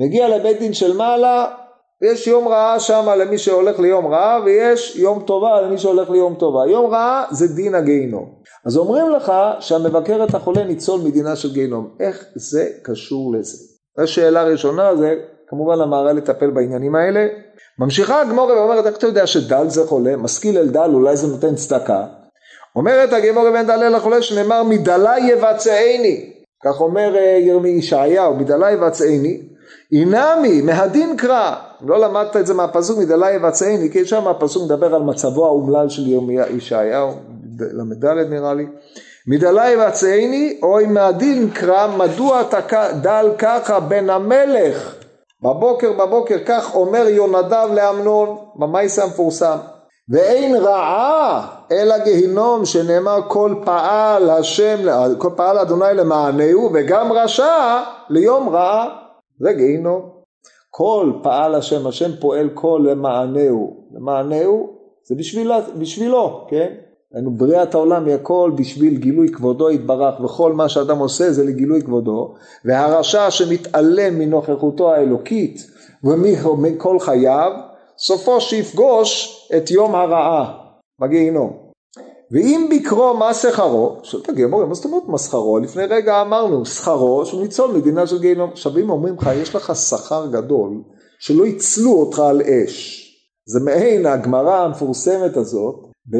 מגיע 0.00 0.28
לבית 0.28 0.58
דין 0.58 0.72
של 0.72 0.96
מעלה 0.96 1.46
יש 2.02 2.26
יום 2.26 2.48
רעה 2.48 2.80
שם 2.80 3.08
למי 3.18 3.38
שהולך 3.38 3.80
ליום 3.80 4.06
רעה 4.06 4.40
ויש 4.44 4.96
יום 4.96 5.22
טובה 5.26 5.60
למי 5.60 5.78
שהולך 5.78 6.10
ליום 6.10 6.34
טובה 6.34 6.66
יום 6.66 6.90
רעה 6.90 7.24
זה 7.30 7.48
דין 7.48 7.74
הגיהינום 7.74 8.40
אז 8.66 8.76
אומרים 8.76 9.10
לך 9.10 9.32
שהמבקר 9.60 10.24
את 10.24 10.34
החולה 10.34 10.64
ניצול 10.64 11.00
מדינה 11.00 11.36
של 11.36 11.52
גיהנום. 11.52 11.90
איך 12.00 12.24
זה 12.34 12.68
קשור 12.82 13.34
לזה? 13.34 13.58
זו 14.00 14.06
שאלה 14.06 14.42
ראשונה, 14.42 14.96
זה 14.96 15.14
כמובן 15.48 15.80
המהר"ל 15.80 16.12
לטפל 16.12 16.50
בעניינים 16.50 16.94
האלה. 16.94 17.26
ממשיכה 17.78 18.20
הגמורה 18.20 18.54
ואומרת, 18.54 18.86
איך 18.86 18.96
אתה 18.96 19.06
יודע 19.06 19.26
שדל 19.26 19.68
זה 19.68 19.86
חולה? 19.86 20.16
משכיל 20.16 20.58
אל 20.58 20.68
דל, 20.68 20.90
אולי 20.94 21.16
זה 21.16 21.26
נותן 21.26 21.54
צדקה. 21.54 22.06
אומרת 22.76 23.12
הגמורה 23.12 23.50
בן 23.50 23.66
דלל 23.66 23.96
לחולה 23.96 24.22
שנאמר 24.22 24.62
מדלה 24.62 25.14
יבצעני. 25.18 26.32
כך 26.64 26.80
אומר 26.80 27.16
אה, 27.16 27.38
ירמי 27.40 27.68
ישעיהו, 27.68 28.36
מדלה 28.36 28.70
יבצעני. 28.70 29.42
אינמי, 29.92 30.62
מהדין 30.62 31.16
קרא. 31.16 31.54
לא 31.86 32.00
למדת 32.00 32.36
את 32.36 32.46
זה 32.46 32.54
מהפסוק 32.54 32.98
מדלה 32.98 33.30
יבצעני, 33.30 33.90
כי 33.92 34.04
שם 34.04 34.28
הפסוק 34.28 34.64
מדבר 34.64 34.94
על 34.94 35.02
מצבו 35.02 35.46
האומלל 35.46 35.88
של 35.88 36.02
ישעיהו, 36.50 37.10
ל"ד 37.60 38.04
נראה 38.04 38.54
לי. 38.54 38.66
מדלי 39.26 39.70
יבצעני, 39.70 40.58
אוי 40.62 40.86
מהדין 40.86 41.50
קרא, 41.50 41.96
מדוע 41.96 42.40
אתה 42.40 42.60
דל 43.02 43.30
ככה 43.38 43.80
בן 43.80 44.10
המלך? 44.10 44.94
בבוקר 45.42 45.92
בבוקר 45.92 46.36
כך 46.46 46.74
אומר 46.74 47.08
יונדב 47.08 47.68
לאמנון, 47.74 48.36
במייס 48.56 48.98
המפורסם. 48.98 49.56
ואין 50.12 50.56
רעה 50.56 51.46
אלא 51.72 51.98
גיהינום 51.98 52.64
שנאמר 52.64 53.20
כל 53.28 53.54
פעל 53.64 54.30
השם, 54.30 54.76
כל 55.18 55.30
פעל 55.36 55.58
אדוני 55.58 55.94
למענהו 55.94 56.70
וגם 56.74 57.12
רשע 57.12 57.80
ליום 58.08 58.48
רעה 58.48 58.88
זה 59.40 59.52
גיהינום. 59.52 60.10
כל 60.70 61.12
פעל 61.22 61.54
השם, 61.54 61.86
השם 61.86 62.10
פועל 62.20 62.50
כל 62.54 62.86
למענהו, 62.90 63.86
למענהו 63.94 64.76
זה 65.04 65.14
בשביל, 65.14 65.52
בשבילו, 65.78 66.46
כן? 66.48 66.74
היינו 67.14 67.30
בריאת 67.30 67.74
העולם 67.74 68.06
היא 68.06 68.14
הכל 68.14 68.52
בשביל 68.56 68.96
גילוי 68.96 69.28
כבודו 69.28 69.70
יתברך 69.70 70.20
וכל 70.20 70.52
מה 70.52 70.68
שאדם 70.68 70.98
עושה 70.98 71.32
זה 71.32 71.44
לגילוי 71.44 71.82
כבודו 71.82 72.34
והרשע 72.64 73.30
שמתעלם 73.30 74.18
מנוכחותו 74.18 74.92
האלוקית 74.94 75.66
ומכל 76.04 77.00
חייו 77.00 77.52
סופו 77.98 78.40
שיפגוש 78.40 79.36
את 79.56 79.70
יום 79.70 79.94
הרעה 79.94 80.58
בגיהינום 81.00 81.69
ואם 82.32 82.68
בקרו 82.70 83.14
מה 83.14 83.34
שכרו, 83.34 83.96
שואלת 84.02 84.28
הגמור, 84.28 84.64
מה 84.64 84.74
זאת 84.74 84.84
אומרת 84.84 85.02
מה 85.08 85.18
שכרו? 85.18 85.58
לפני 85.58 85.84
רגע 85.84 86.20
אמרנו, 86.20 86.66
שכרו 86.66 87.26
שהוא 87.26 87.42
ניצול 87.42 87.76
מדינה 87.76 88.06
של 88.06 88.18
גיהינום. 88.18 88.50
עכשיו 88.50 88.78
אם 88.78 88.90
אומרים 88.90 89.14
לך, 89.14 89.30
יש 89.34 89.54
לך 89.54 89.76
שכר 89.76 90.26
גדול, 90.26 90.82
שלא 91.20 91.46
יצלו 91.46 91.92
אותך 91.92 92.18
על 92.18 92.42
אש. 92.42 93.06
זה 93.46 93.60
מעין 93.60 94.06
הגמרא 94.06 94.56
המפורסמת 94.56 95.36
הזאת, 95.36 95.74
ב... 96.10 96.16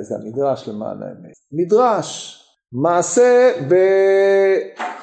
זה 0.00 0.14
המדרש 0.14 0.68
למען 0.68 1.02
האמת. 1.02 1.32
מדרש, 1.52 2.40
מעשה 2.72 3.52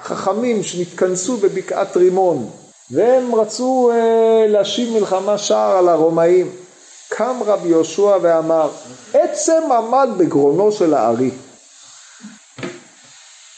בחכמים 0.01 0.63
שנתכנסו 0.63 1.37
בבקעת 1.37 1.97
רימון, 1.97 2.45
והם 2.91 3.35
רצו 3.35 3.91
אה, 3.91 4.45
להשיב 4.47 4.93
מלחמה 4.93 5.37
שער 5.37 5.77
על 5.77 5.89
הרומאים. 5.89 6.47
קם 7.09 7.39
רבי 7.45 7.69
יהושע 7.69 8.17
ואמר, 8.21 8.69
עצם 9.23 9.71
עמד 9.71 10.09
בגרונו 10.17 10.71
של 10.71 10.93
הארי. 10.93 11.31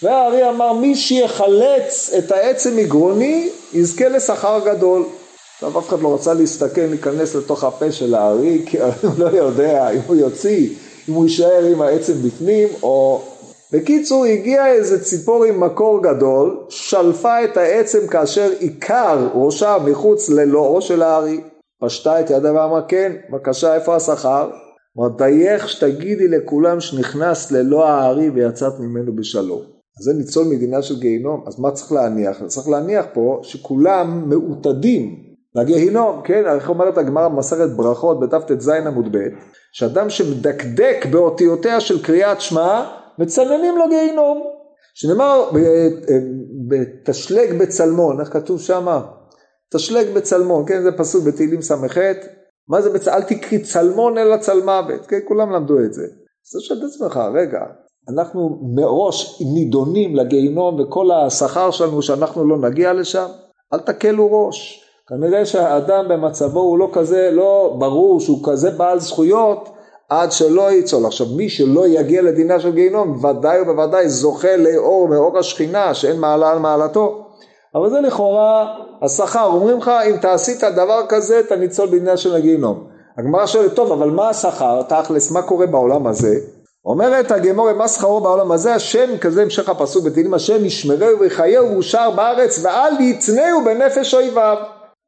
והארי 0.03 0.49
אמר, 0.49 0.73
מי 0.73 0.95
שיחלץ 0.95 2.11
את 2.17 2.31
העצם 2.31 2.75
מגרוני, 2.75 3.49
יזכה 3.73 4.09
לשכר 4.09 4.59
גדול. 4.65 5.05
עכשיו 5.53 5.79
אף 5.79 5.89
אחד 5.89 6.01
לא 6.01 6.15
רצה 6.15 6.33
להסתכל, 6.33 6.81
להיכנס 6.81 7.35
לתוך 7.35 7.63
הפה 7.63 7.91
של 7.91 8.15
הארי, 8.15 8.63
כי 8.65 8.77
הוא 8.81 9.11
לא 9.17 9.25
יודע 9.25 9.89
אם 9.89 9.99
הוא 10.07 10.15
יוציא 10.15 10.69
אם 11.09 11.13
הוא 11.13 11.25
יישאר 11.25 11.65
עם 11.71 11.81
העצם 11.81 12.13
בפנים 12.13 12.67
או... 12.83 13.21
בקיצור 13.71 14.25
הגיע 14.25 14.67
איזה 14.67 15.03
ציפור 15.03 15.43
עם 15.43 15.59
מקור 15.59 16.03
גדול, 16.03 16.57
שלפה 16.69 17.43
את 17.43 17.57
העצם 17.57 18.07
כאשר 18.07 18.51
עיקר 18.59 19.27
ראשה 19.33 19.77
מחוץ 19.85 20.29
ללאו 20.29 20.81
של 20.81 21.01
הארי. 21.01 21.41
פשטה 21.81 22.19
את 22.19 22.29
ידה 22.29 22.53
ואמרה 22.53 22.81
כן, 22.81 23.11
בבקשה 23.29 23.75
איפה 23.75 23.95
השכר? 23.95 24.49
אמרה 24.97 25.09
דייך 25.09 25.69
שתגידי 25.69 26.27
לכולם 26.27 26.79
שנכנס 26.79 27.51
ללא 27.51 27.87
הארי 27.87 28.29
ויצאת 28.29 28.79
ממנו 28.79 29.15
בשלום. 29.15 29.61
אז 29.99 30.05
זה 30.05 30.13
ניצול 30.13 30.47
מדינה 30.47 30.81
של 30.81 30.99
גיהינום, 30.99 31.43
אז 31.47 31.59
מה 31.59 31.71
צריך 31.71 31.91
להניח? 31.91 32.43
צריך 32.47 32.69
להניח 32.69 33.05
פה 33.13 33.39
שכולם 33.43 34.29
מעוטדים 34.29 35.15
לגיהינום, 35.55 36.21
כן? 36.23 36.43
איך 36.55 36.69
אומרת 36.69 36.97
הגמרא 36.97 37.27
במסכת 37.27 37.69
ברכות 37.75 38.19
בט"ז 38.19 38.69
עמוד 38.69 39.17
ב', 39.17 39.27
שאדם 39.71 40.09
שמדקדק 40.09 41.05
באותיותיה 41.11 41.79
של 41.79 42.03
קריאת 42.03 42.41
שמע, 42.41 42.85
מצננים 43.19 43.77
לו 43.77 43.89
גיהינום. 43.89 44.43
שנאמר 44.93 45.51
בתשלג 46.67 47.53
בצלמון, 47.57 48.19
איך 48.19 48.33
כתוב 48.33 48.59
שמה? 48.59 49.01
תשלג 49.73 50.05
בצלמון, 50.15 50.63
כן? 50.67 50.83
זה 50.83 50.91
פסוק 50.91 51.23
בתהילים 51.23 51.61
ס"ח, 51.61 51.97
מה 52.69 52.81
זה 52.81 52.89
בצ... 52.89 53.07
אל 53.07 53.21
תקריא 53.21 53.59
צלמון 53.63 54.17
אלא 54.17 54.37
צלמוות, 54.37 55.05
כן? 55.07 55.19
כולם 55.27 55.51
למדו 55.51 55.79
את 55.79 55.93
זה. 55.93 56.03
אז 56.03 56.49
אתה 56.49 56.59
שואל 56.59 56.79
את 56.79 56.83
עצמך, 56.83 57.19
רגע, 57.33 57.59
אנחנו 58.09 58.59
מראש 58.75 59.41
נידונים 59.53 60.15
לגיהינום 60.15 60.79
וכל 60.79 61.11
השכר 61.11 61.71
שלנו 61.71 62.01
שאנחנו 62.01 62.47
לא 62.47 62.57
נגיע 62.57 62.93
לשם? 62.93 63.27
אל 63.73 63.79
תקלו 63.79 64.29
ראש. 64.31 64.81
כנראה 65.09 65.45
שהאדם 65.45 66.07
במצבו 66.07 66.59
הוא 66.59 66.79
לא 66.79 66.89
כזה, 66.93 67.29
לא 67.31 67.75
ברור 67.79 68.19
שהוא 68.19 68.39
כזה 68.43 68.71
בעל 68.71 68.99
זכויות 68.99 69.69
עד 70.09 70.31
שלא 70.31 70.71
יצול. 70.71 71.05
עכשיו 71.05 71.27
מי 71.27 71.49
שלא 71.49 71.87
יגיע 71.87 72.21
לדינה 72.21 72.59
של 72.59 72.71
גיהינום 72.71 73.25
ודאי 73.25 73.61
ובוודאי 73.61 74.09
זוכה 74.09 74.57
לאור 74.57 75.07
מאור 75.07 75.37
השכינה 75.37 75.93
שאין 75.93 76.19
מעלה 76.19 76.51
על 76.51 76.59
מעלתו. 76.59 77.24
אבל 77.75 77.89
זה 77.89 78.01
לכאורה 78.01 78.75
השכר, 79.01 79.45
אומרים 79.45 79.77
לך 79.77 79.91
אם 80.09 80.17
תעשית 80.17 80.63
דבר 80.63 81.01
כזה 81.09 81.39
אתה 81.39 81.55
ניצול 81.55 81.87
בדינה 81.87 82.17
של 82.17 82.35
הגיהינום. 82.35 82.87
הגמרא 83.17 83.45
שואלת 83.45 83.73
טוב 83.73 83.91
אבל 83.91 84.09
מה 84.09 84.29
השכר 84.29 84.81
תכלס 84.81 85.31
מה 85.31 85.41
קורה 85.41 85.67
בעולם 85.67 86.07
הזה? 86.07 86.35
אומרת 86.85 87.31
הגמורה 87.31 87.73
מה 87.73 87.87
שכרו 87.87 88.21
בעולם 88.21 88.51
הזה 88.51 88.75
השם 88.75 89.17
כזה 89.21 89.41
המשך 89.41 89.69
הפסוק 89.69 90.05
בתהילים 90.05 90.33
השם 90.33 90.65
ישמרהו 90.65 91.19
ויחייהו 91.19 91.71
ואושר 91.71 92.11
בארץ 92.11 92.65
ואל 92.65 93.01
יתנהו 93.01 93.63
בנפש 93.65 94.13
אויביו 94.13 94.57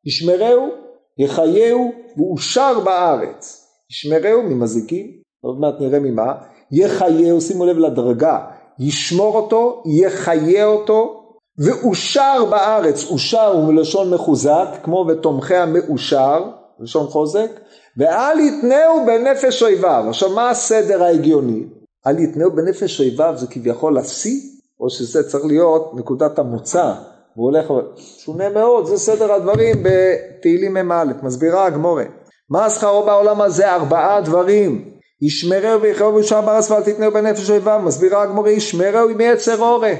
ישמרהו, 0.08 0.70
יחייהו, 1.18 1.92
ואושר 2.18 2.80
בארץ. 2.80 3.68
ישמרהו 3.92 4.44
ממזיקים, 4.44 5.08
עוד 5.44 5.60
מעט 5.60 5.74
נראה 5.80 6.00
ממה, 6.00 6.34
יחייהו, 6.72 7.42
שימו 7.42 7.66
לב 7.66 7.78
לדרגה, 7.78 8.40
ישמור 8.80 9.36
אותו, 9.36 9.84
יחיה 10.02 10.66
אותו, 10.66 11.17
ואושר 11.60 12.46
בארץ, 12.50 13.06
אושר 13.10 13.52
הוא 13.52 13.74
מלשון 13.74 14.14
מחוזק, 14.14 14.68
כמו 14.84 15.06
ותומכי 15.08 15.56
המאושר, 15.56 16.44
לשון 16.80 17.08
חוזק, 17.08 17.52
ואל 17.98 18.40
יתנהו 18.40 19.06
בנפש 19.06 19.64
אויביו. 19.64 20.06
עכשיו 20.10 20.30
מה 20.30 20.50
הסדר 20.50 21.04
ההגיוני? 21.04 21.64
אל 22.08 22.20
יתנהו 22.20 22.52
בנפש 22.52 23.00
אויביו 23.00 23.34
זה 23.38 23.48
כביכול 23.48 23.98
השיא, 23.98 24.42
או 24.80 24.90
שזה 24.90 25.30
צריך 25.30 25.46
להיות 25.46 25.92
נקודת 25.96 26.40
המוצא 26.40 26.94
והוא 27.36 27.52
הולך, 27.52 27.74
שונה 28.18 28.50
מאוד, 28.50 28.86
זה 28.86 28.98
סדר 28.98 29.32
הדברים 29.32 29.76
בתהילים 29.84 30.74
מ"א, 30.74 31.04
מסבירה 31.24 31.66
הגמורה. 31.66 32.04
מה 32.50 32.70
שכרו 32.70 33.06
בעולם 33.06 33.42
הזה? 33.42 33.74
ארבעה 33.74 34.22
דברים. 34.22 34.92
ישמרהו 35.22 35.82
ויחרהו 35.82 36.16
וישר 36.16 36.42
בארץ 36.42 36.72
ואל 36.72 36.84
תתנהו 36.84 37.12
בנפש 37.12 37.50
אויביו, 37.50 37.82
מסבירה 37.84 38.22
הגמורה, 38.22 38.52
ישמרהו 38.52 39.10
מיצר 39.16 39.62
אורה. 39.62 39.94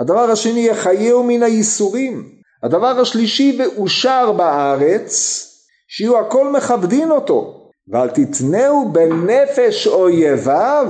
הדבר 0.00 0.30
השני, 0.30 0.60
יחייהו 0.60 1.22
מן 1.22 1.42
הייסורים. 1.42 2.40
הדבר 2.62 3.00
השלישי, 3.00 3.58
ואושר 3.58 4.32
בארץ, 4.32 5.46
שיהיו 5.88 6.18
הכל 6.18 6.52
מכבדין 6.52 7.10
אותו. 7.10 7.56
ואל 7.88 8.08
תתנהו 8.10 8.92
בנפש 8.92 9.86
אויביו, 9.86 10.86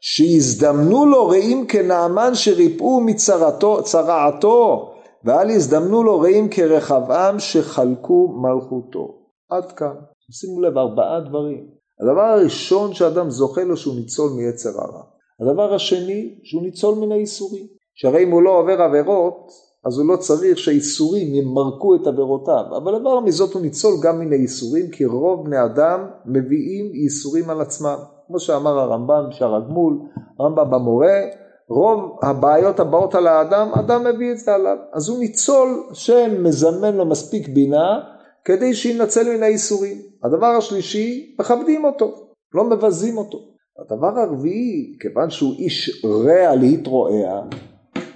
שיזדמנו 0.00 1.06
לו 1.06 1.28
רעים 1.28 1.66
כנעמן 1.66 2.34
שריפאו 2.34 3.00
מצרעתו, 3.00 4.92
ואל 5.24 5.50
יזדמנו 5.50 6.02
לו 6.02 6.20
רעים 6.20 6.48
כרחבעם 6.48 7.38
שחלקו 7.38 8.28
מלכותו. 8.28 9.18
עד 9.50 9.72
כאן. 9.72 9.94
שימו 10.32 10.60
לב, 10.60 10.78
ארבעה 10.78 11.20
דברים. 11.20 11.66
הדבר 12.00 12.20
הראשון 12.20 12.94
שאדם 12.94 13.30
זוכה 13.30 13.64
לו 13.64 13.76
שהוא 13.76 13.94
ניצול 13.94 14.30
מיצר 14.36 14.70
הרע. 14.70 15.02
הדבר 15.40 15.74
השני, 15.74 16.38
שהוא 16.44 16.62
ניצול 16.62 16.94
מן 16.94 17.12
האיסורים. 17.12 17.81
שהרי 17.94 18.22
אם 18.22 18.30
הוא 18.30 18.42
לא 18.42 18.58
עובר 18.58 18.82
עבירות, 18.82 19.50
אז 19.84 19.98
הוא 19.98 20.08
לא 20.08 20.16
צריך 20.16 20.58
שהאיסורים 20.58 21.34
ימרקו 21.34 21.94
את 21.94 22.06
עבירותיו. 22.06 22.64
אבל 22.76 22.98
דבר 22.98 23.20
מזאת 23.20 23.52
הוא 23.52 23.62
ניצול 23.62 23.94
גם 24.02 24.20
מן 24.20 24.32
האיסורים, 24.32 24.90
כי 24.90 25.04
רוב 25.04 25.44
בני 25.44 25.64
אדם 25.64 26.06
מביאים 26.26 26.90
איסורים 26.94 27.50
על 27.50 27.60
עצמם. 27.60 27.96
כמו 28.26 28.40
שאמר 28.40 28.78
הרמב"ם 28.78 29.24
שער 29.30 29.56
הגמול, 29.56 29.98
הרמב"ם 30.38 30.70
במורה, 30.70 31.20
רוב 31.68 32.18
הבעיות 32.22 32.80
הבאות 32.80 33.14
על 33.14 33.26
האדם, 33.26 33.68
אדם 33.74 34.04
מביא 34.04 34.32
את 34.32 34.38
זה 34.38 34.54
עליו. 34.54 34.76
אז 34.92 35.08
הוא 35.08 35.18
ניצול 35.18 35.84
שמזמן 35.92 36.96
לו 36.96 37.06
מספיק 37.06 37.48
בינה 37.48 38.00
כדי 38.44 38.74
שינצל 38.74 39.36
מן 39.36 39.42
האיסורים. 39.42 39.96
הדבר 40.24 40.46
השלישי, 40.46 41.36
מכבדים 41.40 41.84
אותו, 41.84 42.14
לא 42.54 42.64
מבזים 42.64 43.18
אותו. 43.18 43.38
הדבר 43.78 44.20
הרביעי, 44.20 44.96
כיוון 45.00 45.30
שהוא 45.30 45.52
איש 45.58 46.04
רע 46.04 46.54
להתרועע, 46.56 47.40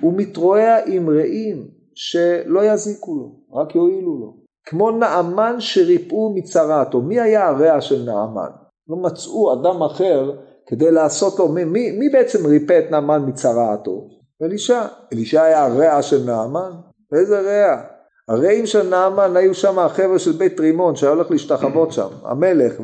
הוא 0.01 0.13
מתרועע 0.17 0.77
עם 0.87 1.11
רעים 1.11 1.69
שלא 1.95 2.65
יזיקו 2.65 3.15
לו, 3.15 3.33
רק 3.53 3.75
יועילו 3.75 4.19
לו. 4.19 4.37
כמו 4.67 4.91
נעמן 4.91 5.57
שריפאו 5.59 6.35
מצרעתו. 6.35 7.01
מי 7.01 7.21
היה 7.21 7.49
הרע 7.49 7.81
של 7.81 8.03
נעמן? 8.05 8.51
לא 8.89 8.97
מצאו 8.97 9.53
אדם 9.53 9.83
אחר 9.83 10.33
כדי 10.67 10.91
לעשות 10.91 11.39
לו, 11.39 11.49
מי, 11.49 11.65
מי, 11.65 11.91
מי 11.91 12.09
בעצם 12.09 12.47
ריפא 12.47 12.79
את 12.79 12.91
נעמן 12.91 13.23
מצרעתו? 13.27 14.09
אלישע. 14.43 14.83
אלישע 15.13 15.43
היה 15.43 15.65
הרע 15.65 16.03
של 16.03 16.25
נעמן? 16.27 16.71
איזה 17.19 17.41
רע? 17.41 17.83
הרעים 18.29 18.67
של 18.67 18.89
נעמן 18.89 19.37
היו 19.37 19.55
שם 19.55 19.79
החבר'ה 19.79 20.19
של 20.19 20.33
בית 20.33 20.61
רימון 20.61 20.97
שהיה 20.97 21.13
הולך 21.13 21.31
להשתחוות 21.31 21.93
שם, 21.93 22.09
המלך, 22.25 22.81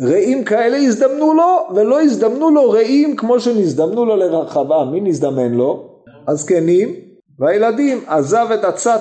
ורעים 0.00 0.44
כאלה 0.44 0.76
הזדמנו 0.76 1.34
לו 1.34 1.58
ולא 1.74 2.00
הזדמנו 2.00 2.50
לו 2.50 2.70
רעים 2.70 3.16
כמו 3.16 3.40
שנזדמנו 3.40 4.04
לו 4.04 4.16
לרחבה, 4.16 4.84
מי 4.84 5.00
נזדמן 5.00 5.52
לו? 5.52 5.89
הזקנים 6.30 6.94
והילדים, 7.38 7.98
עזב 8.06 8.46
את 8.54 8.64
עצת 8.64 9.00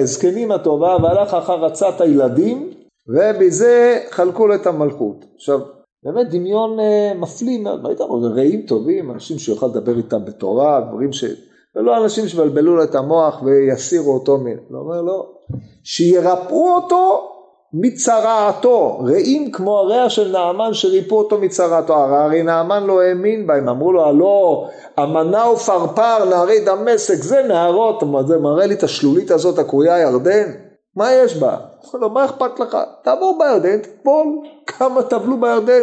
הזקנים 0.00 0.52
הטובה 0.52 0.96
והלך 1.02 1.34
אחר 1.34 1.64
עצת 1.64 2.00
הילדים 2.00 2.70
ובזה 3.08 4.00
חלקו 4.10 4.46
לו 4.46 4.54
את 4.54 4.66
המלכות. 4.66 5.24
עכשיו 5.34 5.60
באמת 6.04 6.30
דמיון 6.30 6.80
אה, 6.80 7.12
מפליא 7.14 7.58
מאוד, 7.58 7.82
מה 7.82 7.88
אומרים, 8.00 8.32
רעים 8.32 8.62
טובים, 8.62 9.10
אנשים 9.10 9.38
שיוכל 9.38 9.66
לדבר 9.66 9.96
איתם 9.96 10.24
בתורה, 10.24 10.80
דברים 10.80 11.12
ש... 11.12 11.24
ולא 11.76 12.04
אנשים 12.04 12.28
שיבלבלו 12.28 12.76
לו 12.76 12.84
את 12.84 12.94
המוח 12.94 13.42
ויסירו 13.42 14.14
אותו, 14.14 14.38
מ... 14.38 14.46
לא 14.46 14.78
אומר 14.78 15.02
לא, 15.02 15.26
שירפאו 15.84 16.74
אותו 16.74 17.32
מצרעתו, 17.72 18.98
רעים 19.04 19.50
כמו 19.52 19.78
הרע 19.78 20.10
של 20.10 20.32
נעמן 20.32 20.74
שריפאו 20.74 21.18
אותו 21.18 21.38
מצרעתו, 21.38 21.94
הרי 21.94 22.42
נעמן 22.42 22.84
לא 22.84 23.00
האמין 23.00 23.46
בהם, 23.46 23.68
אמרו 23.68 23.92
לו 23.92 24.04
הלא 24.04 24.68
אמנה 24.98 25.50
ופרפר 25.50 26.24
נערי 26.24 26.60
דמשק 26.60 27.14
זה 27.14 27.42
נערות, 27.48 28.02
זה 28.26 28.38
מראה 28.38 28.66
לי 28.66 28.74
את 28.74 28.82
השלולית 28.82 29.30
הזאת 29.30 29.58
הקרויה 29.58 29.98
ירדן, 29.98 30.52
מה 30.96 31.12
יש 31.12 31.36
בה? 31.36 31.56
אמר 31.94 32.00
לו 32.00 32.10
מה 32.10 32.24
אכפת 32.24 32.60
לך? 32.60 32.78
תעבור 33.04 33.38
בירדן, 33.38 33.78
תטבול, 33.78 34.26
כמה 34.66 35.02
טבלו 35.02 35.40
בירדן, 35.40 35.82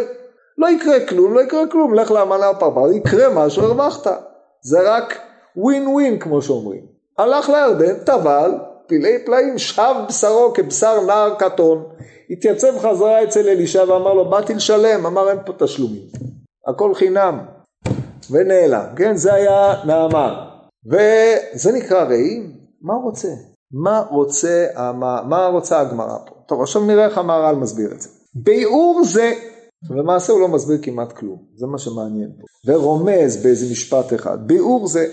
לא 0.58 0.68
יקרה 0.70 1.06
כלום, 1.06 1.34
לא 1.34 1.40
יקרה 1.40 1.66
כלום, 1.66 1.94
לך 1.94 2.10
לאמנה 2.10 2.50
ופרפר, 2.50 2.92
יקרה 2.92 3.28
משהו, 3.34 3.64
הרווחת, 3.64 4.06
זה 4.60 4.78
רק 4.94 5.18
ווין 5.56 5.86
ווין 5.88 6.18
כמו 6.18 6.42
שאומרים, 6.42 6.82
הלך 7.18 7.48
לירדן, 7.48 7.94
טבל, 7.94 8.50
פלאי 8.86 9.18
פלאים, 9.24 9.58
שב 9.58 9.94
בשרו 10.08 10.52
כבשר 10.54 11.00
נער 11.06 11.34
קטון, 11.38 11.84
התייצב 12.30 12.78
חזרה 12.78 13.24
אצל 13.24 13.48
אלישע 13.48 13.84
ואמר 13.88 14.14
לו 14.14 14.30
באתי 14.30 14.54
לשלם, 14.54 15.06
אמר 15.06 15.30
אין 15.30 15.38
פה 15.46 15.52
תשלומים, 15.58 16.02
הכל 16.66 16.94
חינם, 16.94 17.38
ונעלם, 18.30 18.84
כן 18.96 19.16
זה 19.16 19.34
היה 19.34 19.74
נעמן, 19.86 20.34
וזה 20.86 21.72
נקרא 21.72 22.04
רעים, 22.04 22.52
מה 22.82 22.94
הוא 22.94 23.02
רוצה? 23.02 23.28
מה 23.72 24.02
רוצה, 24.10 24.66
מה 25.28 25.46
רוצה 25.46 25.80
הגמרא 25.80 26.18
פה? 26.26 26.34
טוב 26.48 26.62
עכשיו 26.62 26.84
נראה 26.84 27.04
איך 27.04 27.18
המהר"ל 27.18 27.56
מסביר 27.56 27.92
את 27.92 28.00
זה. 28.00 28.08
ביאור 28.34 29.02
זה, 29.04 29.32
למעשה 29.90 30.32
הוא 30.32 30.40
לא 30.40 30.48
מסביר 30.48 30.78
כמעט 30.82 31.12
כלום, 31.12 31.38
זה 31.56 31.66
מה 31.66 31.78
שמעניין 31.78 32.30
פה, 32.40 32.72
ורומז 32.72 33.42
באיזה 33.42 33.72
משפט 33.72 34.14
אחד, 34.14 34.46
ביאור 34.46 34.86
זה 34.86 35.06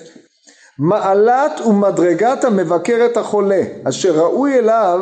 מעלת 0.80 1.62
ומדרגת 1.66 2.44
המבקר 2.44 3.06
את 3.06 3.18
החולה, 3.18 3.62
אשר 3.84 4.12
ראוי 4.12 4.60
אליו 4.60 5.00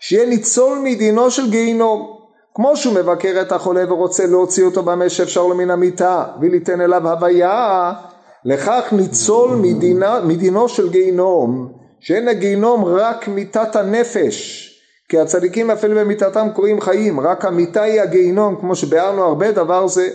שיהיה 0.00 0.26
ניצול 0.26 0.78
מדינו 0.78 1.30
של 1.30 1.50
גיהינום. 1.50 2.18
כמו 2.54 2.76
שהוא 2.76 2.94
מבקר 2.94 3.40
את 3.42 3.52
החולה 3.52 3.92
ורוצה 3.92 4.26
להוציא 4.26 4.64
אותו 4.64 4.82
במה 4.82 5.08
שאפשר 5.08 5.46
לו 5.46 5.54
מן 5.54 5.70
המיטה 5.70 6.24
וליתן 6.40 6.80
אליו 6.80 7.08
הוויה, 7.08 7.92
לכך 8.44 8.88
ניצול 8.92 9.50
מדינה, 9.50 10.20
מדינו 10.20 10.68
של 10.68 10.90
גיהינום, 10.90 11.72
שאין 12.00 12.28
הגיהינום 12.28 12.84
רק 12.84 13.28
מיתת 13.28 13.76
הנפש, 13.76 14.64
כי 15.08 15.18
הצדיקים 15.18 15.70
אפילו 15.70 16.00
במיתתם 16.00 16.48
קוראים 16.54 16.80
חיים, 16.80 17.20
רק 17.20 17.44
המיתה 17.44 17.82
היא 17.82 18.00
הגיהינום, 18.00 18.56
כמו 18.60 18.74
שביארנו 18.76 19.24
הרבה 19.24 19.52
דבר 19.52 19.86
זה. 19.86 20.08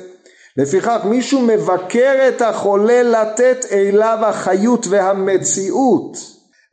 לפיכך 0.58 1.00
מישהו 1.06 1.42
מבקר 1.42 2.28
את 2.28 2.42
החולה 2.42 3.04
לתת 3.04 3.66
אליו 3.72 4.18
החיות 4.22 4.88
והמציאות, 4.90 6.18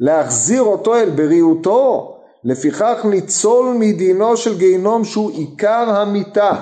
להחזיר 0.01 0.63
אותו 0.63 0.95
אל 0.95 1.11
בריאותו, 1.11 2.17
לפיכך 2.45 2.99
ניצול 3.05 3.77
מדינו 3.79 4.37
של 4.37 4.59
גיהינום 4.59 5.05
שהוא 5.05 5.31
עיקר 5.31 5.91
המיתה. 5.91 6.53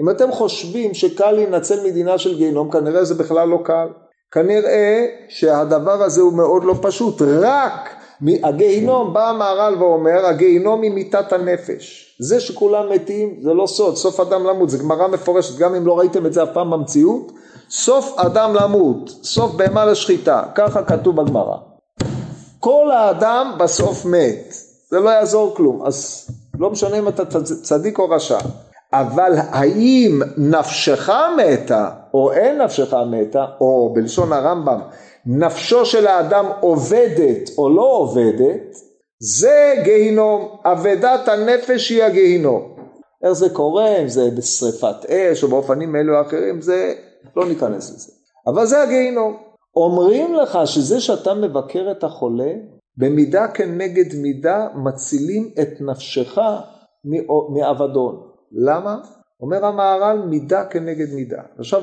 אם 0.00 0.10
אתם 0.10 0.32
חושבים 0.32 0.94
שקל 0.94 1.30
להינצל 1.30 1.84
מדינה 1.84 2.18
של 2.18 2.36
גיהינום, 2.36 2.70
כנראה 2.70 3.04
זה 3.04 3.14
בכלל 3.14 3.48
לא 3.48 3.58
קל. 3.64 3.88
כנראה 4.30 5.06
שהדבר 5.28 6.02
הזה 6.02 6.20
הוא 6.20 6.32
מאוד 6.32 6.64
לא 6.64 6.74
פשוט, 6.82 7.22
רק 7.22 7.99
הגיהינום, 8.42 9.12
בא 9.12 9.28
המהר"ל 9.28 9.74
ואומר, 9.78 10.26
הגיהינום 10.26 10.82
היא 10.82 10.90
מיתת 10.90 11.32
הנפש. 11.32 12.16
זה 12.18 12.40
שכולם 12.40 12.88
מתים 12.92 13.36
זה 13.42 13.54
לא 13.54 13.66
סוד, 13.66 13.96
סוף 13.96 14.20
אדם 14.20 14.44
למות, 14.44 14.70
זה 14.70 14.78
גמרא 14.78 15.08
מפורשת, 15.08 15.58
גם 15.58 15.74
אם 15.74 15.86
לא 15.86 15.98
ראיתם 15.98 16.26
את 16.26 16.32
זה 16.32 16.42
אף 16.42 16.48
פעם 16.52 16.70
במציאות, 16.70 17.32
סוף 17.70 18.18
אדם 18.18 18.54
למות, 18.54 19.10
סוף 19.22 19.52
בהמה 19.52 19.84
לשחיטה, 19.84 20.42
ככה 20.54 20.82
כתוב 20.82 21.22
בגמרא. 21.22 21.56
כל 22.60 22.90
האדם 22.90 23.52
בסוף 23.58 24.04
מת, 24.04 24.54
זה 24.90 25.00
לא 25.00 25.10
יעזור 25.10 25.54
כלום, 25.56 25.82
אז 25.86 26.28
לא 26.58 26.70
משנה 26.70 26.98
אם 26.98 27.08
אתה 27.08 27.22
צדיק 27.62 27.98
או 27.98 28.10
רשע. 28.10 28.38
אבל 28.92 29.32
האם 29.50 30.22
נפשך 30.36 31.10
מתה 31.36 31.88
או 32.14 32.32
אין 32.32 32.62
נפשך 32.62 32.94
מתה, 32.94 33.44
או 33.60 33.92
בלשון 33.94 34.32
הרמב"ם 34.32 34.80
נפשו 35.26 35.86
של 35.86 36.06
האדם 36.06 36.46
עובדת 36.60 37.50
או 37.58 37.70
לא 37.70 37.96
עובדת, 37.96 38.76
זה 39.18 39.74
גיהינום, 39.84 40.56
אבדת 40.64 41.28
הנפש 41.28 41.90
היא 41.90 42.02
הגיהינום. 42.02 42.76
איך 43.24 43.32
זה 43.32 43.50
קורה, 43.50 43.96
אם 43.96 44.08
זה 44.08 44.30
בשריפת 44.38 45.04
אש 45.08 45.42
או 45.42 45.48
באופנים 45.48 45.96
אלו 45.96 46.16
או 46.16 46.20
אחרים, 46.20 46.60
זה 46.60 46.94
לא 47.36 47.48
ניכנס 47.48 47.94
לזה. 47.94 48.12
אבל 48.46 48.66
זה 48.66 48.82
הגיהינום. 48.82 49.36
אומרים 49.76 50.34
לך 50.34 50.58
שזה 50.64 51.00
שאתה 51.00 51.34
מבקר 51.34 51.90
את 51.90 52.04
החולה, 52.04 52.52
במידה 52.96 53.48
כנגד 53.48 54.14
מידה 54.14 54.68
מצילים 54.74 55.50
את 55.62 55.68
נפשך 55.80 56.38
מאבדון. 57.54 58.22
למה? 58.52 58.96
אומר 59.42 59.66
המהר"ל 59.66 60.18
מידה 60.18 60.64
כנגד 60.64 61.14
מידה. 61.14 61.42
עכשיו 61.58 61.82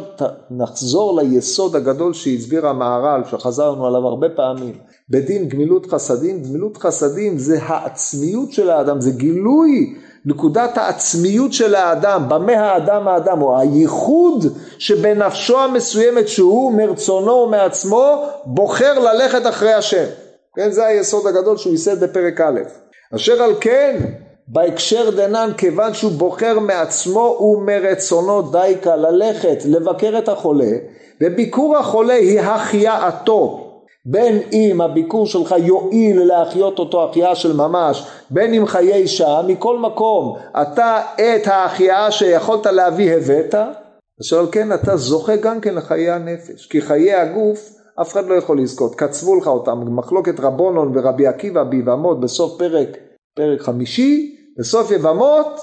נחזור 0.51 1.21
ליסוד 1.21 1.75
הגדול 1.75 2.13
שהסביר 2.13 2.67
המהר"ל, 2.67 3.21
שחזרנו 3.29 3.87
עליו 3.87 4.07
הרבה 4.07 4.27
פעמים. 4.35 4.73
בדין 5.09 5.47
גמילות 5.49 5.85
חסדים, 5.85 6.43
גמילות 6.43 6.77
חסדים 6.77 7.37
זה 7.37 7.63
העצמיות 7.63 8.51
של 8.51 8.69
האדם, 8.69 9.01
זה 9.01 9.11
גילוי 9.11 9.95
נקודת 10.25 10.77
העצמיות 10.77 11.53
של 11.53 11.75
האדם, 11.75 12.25
במה 12.29 12.53
האדם 12.53 13.07
האדם, 13.07 13.41
או 13.41 13.59
הייחוד 13.59 14.45
שבנפשו 14.77 15.59
המסוימת 15.59 16.27
שהוא 16.27 16.73
מרצונו 16.73 17.31
ומעצמו 17.31 18.23
בוחר 18.45 18.99
ללכת 18.99 19.47
אחרי 19.49 19.73
השם. 19.73 20.05
כן, 20.55 20.71
זה 20.71 20.85
היסוד 20.85 21.27
הגדול 21.27 21.57
שהוא 21.57 21.71
ייסד 21.71 22.03
בפרק 22.03 22.41
א'. 22.41 22.59
אשר 23.15 23.43
על 23.43 23.51
כן 23.61 23.97
בהקשר 24.47 25.09
דנן 25.09 25.49
כיוון 25.57 25.93
שהוא 25.93 26.11
בוחר 26.11 26.59
מעצמו 26.59 27.37
ומרצונו 27.41 28.41
דייקה 28.41 28.95
ללכת 28.95 29.57
לבקר 29.65 30.17
את 30.17 30.29
החולה 30.29 30.71
וביקור 31.21 31.77
החולה 31.77 32.13
היא 32.13 32.39
החייאתו. 32.39 33.63
בין 34.09 34.39
אם 34.53 34.81
הביקור 34.81 35.25
שלך 35.25 35.55
יועיל 35.57 36.23
להחיות 36.23 36.79
אותו 36.79 37.03
החייאה 37.03 37.35
של 37.35 37.55
ממש 37.55 38.07
בין 38.29 38.53
אם 38.53 38.67
חיי 38.67 39.07
שעה 39.07 39.41
מכל 39.41 39.77
מקום 39.77 40.37
אתה 40.61 41.01
את 41.15 41.47
ההחייאה 41.47 42.11
שיכולת 42.11 42.65
להביא 42.65 43.13
הבאת. 43.13 43.55
אשר 44.21 44.39
על 44.39 44.47
כן 44.51 44.73
אתה 44.73 44.97
זוכה 44.97 45.35
גם 45.35 45.61
כן 45.61 45.75
לחיי 45.75 46.11
הנפש 46.11 46.65
כי 46.65 46.81
חיי 46.81 47.13
הגוף 47.13 47.69
אף 48.01 48.13
אחד 48.13 48.27
לא 48.27 48.33
יכול 48.35 48.61
לזכות. 48.61 48.95
קצבו 48.95 49.35
לך 49.35 49.47
אותם 49.47 49.95
מחלוקת 49.95 50.39
רבונון 50.39 50.91
ורבי 50.95 51.27
עקיבא 51.27 51.63
ביבמות 51.63 52.19
בסוף 52.19 52.59
פרק 52.59 52.97
פרק 53.35 53.61
חמישי 53.61 54.36
בסוף 54.59 54.91
יבמות, 54.91 55.59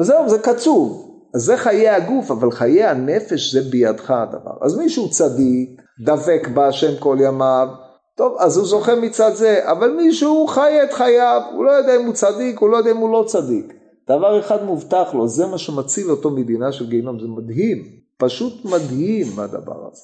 זהו, 0.00 0.28
זה 0.28 0.38
קצוב. 0.38 1.08
אז 1.34 1.42
זה 1.42 1.56
חיי 1.56 1.88
הגוף, 1.88 2.30
אבל 2.30 2.50
חיי 2.50 2.84
הנפש 2.84 3.52
זה 3.52 3.70
בידך 3.70 4.10
הדבר. 4.10 4.52
אז 4.62 4.78
מישהו 4.78 5.10
צדיק, 5.10 5.80
דבק 6.04 6.48
בהשם 6.54 6.96
כל 6.98 7.16
ימיו, 7.20 7.68
טוב, 8.16 8.36
אז 8.38 8.56
הוא 8.56 8.66
זוכה 8.66 8.94
מצד 8.94 9.34
זה, 9.34 9.70
אבל 9.70 9.90
מישהו 9.90 10.46
חי 10.46 10.78
את 10.84 10.92
חייו, 10.92 11.42
הוא 11.54 11.64
לא 11.64 11.70
יודע 11.70 11.96
אם 11.96 12.06
הוא 12.06 12.14
צדיק, 12.14 12.58
הוא 12.58 12.70
לא 12.70 12.76
יודע 12.76 12.90
אם 12.90 12.96
הוא 12.96 13.12
לא 13.12 13.24
צדיק. 13.26 13.74
דבר 14.08 14.40
אחד 14.40 14.64
מובטח 14.64 15.14
לו, 15.14 15.28
זה 15.28 15.46
מה 15.46 15.58
שמציל 15.58 16.10
אותו 16.10 16.30
מדינה 16.30 16.72
של 16.72 16.90
גיהינום, 16.90 17.20
זה 17.20 17.26
מדהים, 17.28 17.84
פשוט 18.18 18.64
מדהים 18.64 19.38
הדבר 19.38 19.88
הזה. 19.92 20.02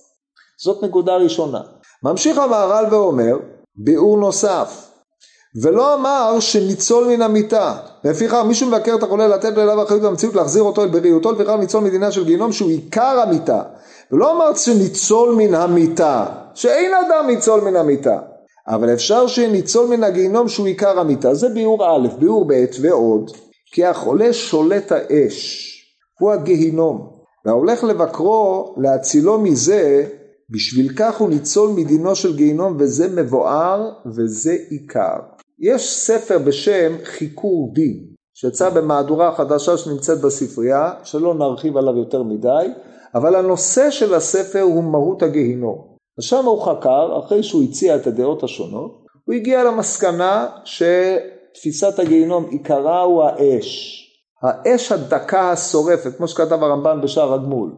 זאת 0.62 0.84
נקודה 0.84 1.16
ראשונה. 1.16 1.60
ממשיך 2.02 2.38
המהר"ל 2.38 2.84
ואומר, 2.90 3.36
ביאור 3.76 4.18
נוסף, 4.18 4.87
ולא 5.62 5.94
אמר 5.94 6.40
שניצול 6.40 7.06
מן 7.06 7.22
המיטה. 7.22 7.76
לפיכך 8.04 8.42
מישהו 8.46 8.68
מבקר 8.68 8.94
את 8.94 9.02
החולה 9.02 9.28
לתת 9.28 9.58
אליו 9.58 9.82
אחריות 9.82 10.02
במציאות 10.02 10.34
להחזיר 10.34 10.62
אותו 10.62 10.82
אל 10.82 10.88
בריאותו, 10.88 11.32
לפיכך 11.32 11.54
ניצול 11.58 11.84
מדינה 11.84 12.12
של 12.12 12.24
גיהינום 12.24 12.52
שהוא 12.52 12.70
עיקר 12.70 13.20
המיטה. 13.22 13.62
ולא 14.12 14.36
אמר 14.36 14.54
שניצול 14.54 15.34
מן 15.34 15.54
המיטה, 15.54 16.26
שאין 16.54 16.92
אדם 16.94 17.26
ניצול 17.26 17.60
מן 17.60 17.76
המיטה. 17.76 18.18
אבל 18.68 18.92
אפשר 18.92 19.26
שניצול 19.26 19.86
מן 19.86 20.04
הגיהינום 20.04 20.48
שהוא 20.48 20.66
עיקר 20.66 21.00
המיטה. 21.00 21.34
זה 21.34 21.48
ביאור 21.48 21.86
א', 21.86 22.08
ביאור 22.18 22.44
ב' 22.48 22.64
ועוד. 22.80 23.30
כי 23.72 23.84
החולה 23.84 24.32
שולט 24.32 24.92
האש, 24.92 25.68
הוא 26.20 26.32
הגיהינום. 26.32 27.10
וההולך 27.44 27.84
לבקרו 27.84 28.74
להצילו 28.78 29.40
מזה 29.40 30.04
בשביל 30.50 30.92
כך 30.96 31.20
הוא 31.20 31.28
ניצול 31.28 31.70
מדינו 31.70 32.14
של 32.14 32.36
גיהינום 32.36 32.76
וזה 32.78 33.08
מבואר 33.22 33.90
וזה 34.16 34.56
עיקר. 34.70 35.37
יש 35.60 35.96
ספר 35.96 36.38
בשם 36.38 36.92
חיקור 37.04 37.70
דין 37.74 38.04
שיצא 38.34 38.70
במהדורה 38.70 39.28
החדשה 39.28 39.76
שנמצאת 39.76 40.20
בספרייה 40.20 40.92
שלא 41.04 41.34
נרחיב 41.34 41.76
עליו 41.76 41.96
יותר 41.96 42.22
מדי 42.22 42.66
אבל 43.14 43.34
הנושא 43.34 43.90
של 43.90 44.14
הספר 44.14 44.60
הוא 44.60 44.84
מהות 44.84 45.22
הגיהינום. 45.22 45.88
ושם 46.18 46.44
הוא 46.44 46.62
חקר 46.62 47.18
אחרי 47.18 47.42
שהוא 47.42 47.62
הציע 47.62 47.96
את 47.96 48.06
הדעות 48.06 48.42
השונות 48.42 49.04
הוא 49.24 49.34
הגיע 49.34 49.64
למסקנה 49.64 50.48
שתפיסת 50.64 51.98
הגיהינום 51.98 52.48
עיקרה 52.50 53.02
הוא 53.02 53.22
האש 53.22 54.04
האש 54.42 54.92
הדקה 54.92 55.52
השורפת 55.52 56.16
כמו 56.16 56.28
שכתב 56.28 56.62
הרמב"ן 56.62 57.00
בשער 57.02 57.34
הגמול 57.34 57.72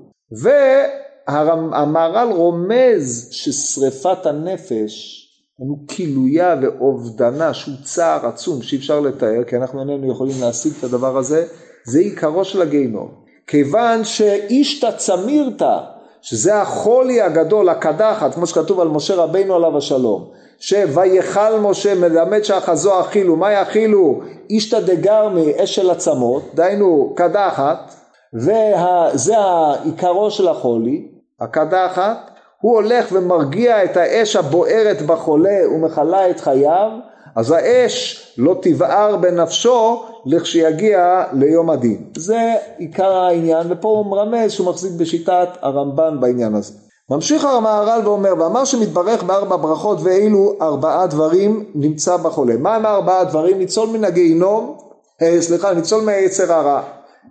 והמהר"ל 1.29 2.33
רומז 2.33 3.29
ששריפת 3.31 4.27
הנפש 4.27 5.27
הוא 5.69 5.79
כילויה 5.89 6.57
ואובדנה 6.63 7.55
שהוא 7.55 7.75
צער 7.85 8.27
עצום 8.27 8.63
שאי 8.63 8.79
אפשר 8.79 9.01
לתאר 9.01 9.45
כי 9.47 9.57
אנחנו 9.57 9.81
איננו 9.81 10.13
יכולים 10.13 10.37
להשיג 10.41 10.73
את 10.79 10.85
הדבר 10.85 11.17
הזה 11.17 11.47
זה 11.85 11.99
עיקרו 11.99 12.45
של 12.45 12.63
הגיהינום. 12.63 13.09
כיוון 13.47 14.05
שאישתא 14.05 14.91
צמירתא 14.97 15.79
שזה 16.23 16.61
החולי 16.61 17.21
הגדול 17.21 17.69
הקדחת 17.69 18.35
כמו 18.35 18.47
שכתוב 18.47 18.81
על 18.81 18.89
משה 18.89 19.15
רבינו 19.15 19.55
עליו 19.55 19.79
השלום 19.79 20.31
שויכל 20.59 21.59
משה 21.61 21.95
מלמד 21.95 22.43
שאחזו 22.43 23.01
אכילו 23.01 23.37
מה 23.37 23.53
יאכילו? 23.53 24.21
אישתא 24.51 24.81
דגרמי 24.81 25.53
אש 25.65 25.75
של 25.75 25.91
עצמות 25.91 26.43
דהיינו 26.55 27.13
קדחת 27.17 27.95
וזה 28.35 29.39
העיקרו 29.39 30.31
של 30.31 30.49
החולי 30.49 31.09
הקדחת 31.41 32.31
הוא 32.61 32.75
הולך 32.75 33.09
ומרגיע 33.13 33.85
את 33.85 33.97
האש 33.97 34.37
הבוערת 34.37 35.03
בחולה 35.03 35.69
ומכלה 35.75 36.31
את 36.31 36.41
חייו, 36.41 36.91
אז 37.37 37.51
האש 37.51 38.27
לא 38.39 38.57
תבער 38.63 39.17
בנפשו 39.17 40.05
לכשיגיע 40.27 41.25
ליום 41.33 41.71
הדין. 41.71 42.05
זה 42.17 42.55
עיקר 42.79 43.13
העניין, 43.13 43.67
ופה 43.71 43.89
הוא 43.89 44.07
מרמז 44.07 44.53
שהוא 44.53 44.67
מחזיק 44.67 44.93
בשיטת 44.93 45.49
הרמב"ן 45.63 46.21
בעניין 46.21 46.55
הזה. 46.55 46.75
ממשיך 47.11 47.45
המהר"ל 47.45 48.01
ואומר, 48.05 48.35
ואמר 48.39 48.65
שמתברך 48.65 49.23
בארבע 49.23 49.57
ברכות 49.57 49.99
ואילו 50.03 50.55
ארבעה 50.63 51.07
דברים 51.07 51.65
נמצא 51.75 52.17
בחולה. 52.17 52.57
מה 52.57 52.75
הם 52.75 52.87
ארבעה 52.87 53.25
דברים? 53.25 53.59
ניצול 53.59 53.89
מן 53.89 54.05
הגיהינום, 54.05 54.79
אה, 55.23 55.43
סליחה, 55.43 55.75
ניצול 55.75 56.05
מהיצר 56.05 56.53
הרע. 56.53 56.83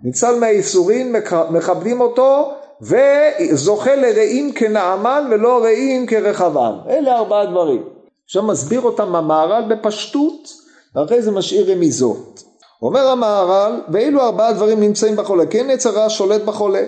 ניצל 0.02 0.38
מהייסורים, 0.40 1.14
מכבדים 1.50 2.00
אותו 2.00 2.52
וזוכה 2.82 3.96
לרעים 3.96 4.52
כנעמן 4.52 5.28
ולא 5.30 5.62
רעים 5.62 6.06
כרחבעם. 6.06 6.74
אלה 6.88 7.18
ארבעה 7.18 7.46
דברים. 7.46 7.82
עכשיו 8.24 8.42
מסביר 8.42 8.80
אותם 8.80 9.16
המהר"ל 9.16 9.64
בפשטות, 9.68 10.48
ואחרי 10.94 11.22
זה 11.22 11.30
משאיר 11.30 11.72
רמיזות. 11.72 12.42
אומר 12.82 13.06
המהר"ל, 13.06 13.80
ואילו 13.92 14.20
ארבעה 14.20 14.52
דברים 14.52 14.80
נמצאים 14.80 15.16
בחולה, 15.16 15.46
כן 15.46 15.66
יצר 15.70 15.90
רע 15.90 16.08
שולט 16.08 16.42
בחולה. 16.42 16.82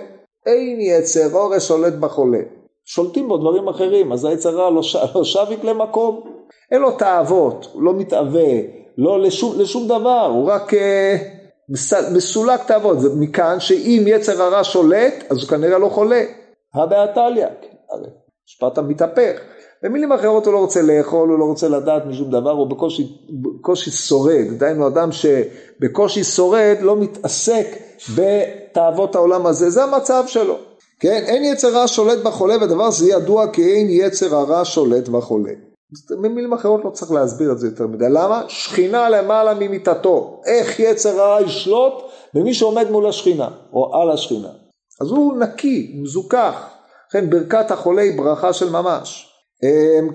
אין 0.45 0.81
יצר 0.81 1.33
אורש 1.33 1.67
שולט 1.67 1.93
בחולה. 1.93 2.39
שולטים 2.85 3.27
בו 3.27 3.37
דברים 3.37 3.67
אחרים, 3.67 4.11
אז 4.11 4.25
היצר 4.25 4.49
רע 4.49 4.69
לא, 4.69 4.83
ש... 4.83 4.95
לא 5.15 5.23
שביק 5.23 5.63
למקום. 5.63 6.21
אין 6.71 6.81
לו 6.81 6.91
תאוות, 6.91 7.67
הוא 7.73 7.83
לא 7.83 7.93
מתאווה, 7.93 8.51
לא 8.97 9.21
לשום, 9.21 9.59
לשום 9.59 9.87
דבר, 9.87 10.25
הוא 10.25 10.51
רק... 10.51 10.73
אה, 10.73 11.17
מסולק 12.13 12.63
תאוות, 12.67 12.99
זה 12.99 13.09
מכאן 13.15 13.59
שאם 13.59 14.03
יצר 14.07 14.41
הרע 14.41 14.63
שולט, 14.63 15.13
אז 15.29 15.37
הוא 15.37 15.49
כנראה 15.49 15.77
לא 15.77 15.89
חולה. 15.89 16.23
הבעתליה, 16.73 17.47
הרי 17.91 18.07
משפט 18.47 18.77
המתהפך. 18.77 19.39
במילים 19.83 20.11
אחרות 20.11 20.45
הוא 20.45 20.53
לא 20.53 20.59
רוצה 20.59 20.81
לאכול, 20.81 21.29
הוא 21.29 21.39
לא 21.39 21.45
רוצה 21.45 21.67
לדעת 21.67 22.05
משום 22.05 22.31
דבר, 22.31 22.51
הוא 22.51 22.67
בקושי, 22.67 23.17
בקושי 23.29 23.91
שורד. 23.91 24.45
דהיינו 24.57 24.87
אדם 24.87 25.09
שבקושי 25.11 26.23
שורד 26.23 26.77
לא 26.81 26.95
מתעסק 26.95 27.67
בתאוות 28.15 29.15
העולם 29.15 29.45
הזה, 29.45 29.69
זה 29.69 29.83
המצב 29.83 30.23
שלו. 30.27 30.57
כן, 30.99 31.23
אין 31.25 31.43
יצר 31.43 31.73
רע 31.73 31.87
שולט 31.87 32.17
בחולה 32.23 32.55
ודבר 32.63 32.91
זה 32.91 33.09
ידוע 33.09 33.47
כי 33.47 33.73
אין 33.73 33.87
יצר 33.89 34.35
הרע 34.35 34.65
שולט 34.65 35.07
בחולה. 35.07 35.51
במילים 36.21 36.53
אחרות 36.53 36.85
לא 36.85 36.89
צריך 36.89 37.11
להסביר 37.11 37.51
את 37.51 37.59
זה 37.59 37.67
יותר 37.67 37.87
מדי. 37.87 38.05
למה? 38.09 38.43
שכינה 38.47 39.09
למעלה 39.09 39.53
ממיטתו. 39.53 40.41
איך 40.45 40.79
יצר 40.79 41.21
הרע 41.21 41.41
ישלוט 41.41 41.93
במי 42.33 42.53
שעומד 42.53 42.91
מול 42.91 43.07
השכינה, 43.07 43.49
או 43.73 43.95
על 43.95 44.11
השכינה. 44.11 44.49
אז 45.01 45.07
הוא 45.07 45.37
נקי, 45.37 45.99
מזוכח. 46.01 46.69
לכן 47.09 47.29
ברכת 47.29 47.71
החולה 47.71 48.01
היא 48.01 48.17
ברכה 48.17 48.53
של 48.53 48.69
ממש. 48.69 49.29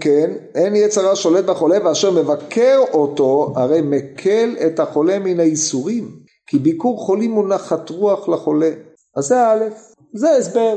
כן, 0.01 0.31
אין 0.55 0.77
יצר 0.77 1.07
הרע 1.07 1.17
שולט 1.17 1.45
בחולה 1.45 1.79
ואשר 1.85 2.11
מבקר 2.11 2.81
אותו 2.93 3.53
הרי 3.57 3.81
מקל 3.83 4.57
את 4.67 4.81
החולה 4.81 5.19
מן 5.19 5.41
האיסורים 5.41 6.11
כי 6.47 6.59
ביקור 6.59 6.99
חולים 6.99 7.33
הוא 7.33 7.49
נחת 7.49 7.91
רוח 7.91 8.29
לחולה. 8.29 8.71
אז 9.17 9.25
זה 9.25 9.49
א', 9.49 9.65
זה 10.15 10.31
הסבר. 10.31 10.77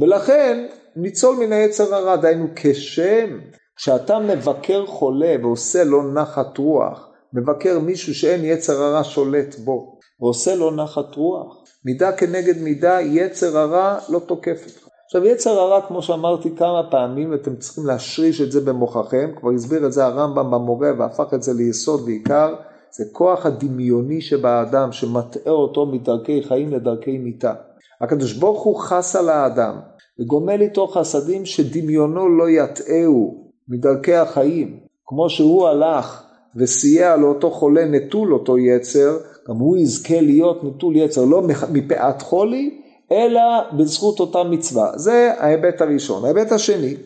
ולכן 0.00 0.66
ניצול 0.96 1.36
מן 1.36 1.52
היצר 1.52 1.94
הרע, 1.94 2.16
דהיינו 2.16 2.46
כשם 2.56 3.38
כשאתה 3.82 4.18
מבקר 4.18 4.86
חולה 4.86 5.36
ועושה 5.42 5.84
לו 5.84 6.12
נחת 6.12 6.58
רוח, 6.58 7.08
מבקר 7.32 7.78
מישהו 7.78 8.14
שאין 8.14 8.44
יצר 8.44 8.82
הרע 8.82 9.04
שולט 9.04 9.54
בו, 9.58 9.98
ועושה 10.20 10.54
לו 10.54 10.70
נחת 10.70 11.14
רוח, 11.14 11.64
מידה 11.84 12.12
כנגד 12.12 12.62
מידה, 12.62 13.00
יצר 13.00 13.58
הרע 13.58 13.98
לא 14.08 14.18
תוקף 14.18 14.62
אותך. 14.66 14.88
עכשיו 15.06 15.26
יצר 15.26 15.50
הרע 15.50 15.80
כמו 15.88 16.02
שאמרתי 16.02 16.56
כמה 16.56 16.82
פעמים 16.90 17.30
ואתם 17.30 17.56
צריכים 17.56 17.86
להשריש 17.86 18.40
את 18.40 18.52
זה 18.52 18.60
במוחכם, 18.60 19.30
כבר 19.36 19.50
הסביר 19.50 19.86
את 19.86 19.92
זה 19.92 20.04
הרמב"ם 20.04 20.50
במורה 20.50 20.90
והפך 20.98 21.34
את 21.34 21.42
זה 21.42 21.52
ליסוד 21.52 22.00
ועיקר, 22.00 22.54
זה 22.90 23.04
כוח 23.12 23.46
הדמיוני 23.46 24.20
שבאדם 24.20 24.92
שמטעה 24.92 25.52
אותו 25.52 25.86
מדרכי 25.86 26.42
חיים 26.42 26.72
לדרכי 26.72 27.18
מיתה. 27.18 27.54
הקדוש 28.00 28.32
ברוך 28.32 28.62
הוא 28.62 28.80
חס 28.80 29.16
על 29.16 29.28
האדם 29.28 29.80
וגומל 30.20 30.60
איתו 30.60 30.86
חסדים 30.86 31.46
שדמיונו 31.46 32.28
לא 32.28 32.50
יטעהו 32.50 33.39
מדרכי 33.70 34.14
החיים, 34.14 34.76
כמו 35.06 35.30
שהוא 35.30 35.68
הלך 35.68 36.22
וסייע 36.56 37.16
לאותו 37.16 37.50
חולה 37.50 37.84
נטול 37.84 38.34
אותו 38.34 38.58
יצר, 38.58 39.18
גם 39.48 39.56
הוא 39.56 39.76
יזכה 39.76 40.20
להיות 40.20 40.64
נטול 40.64 40.96
יצר, 40.96 41.24
לא 41.24 41.42
מפאת 41.72 42.22
חולי, 42.22 42.80
אלא 43.12 43.40
בזכות 43.78 44.20
אותה 44.20 44.44
מצווה. 44.44 44.90
זה 44.96 45.32
ההיבט 45.38 45.80
הראשון. 45.80 46.24
ההיבט 46.24 46.52
השני, 46.52 46.96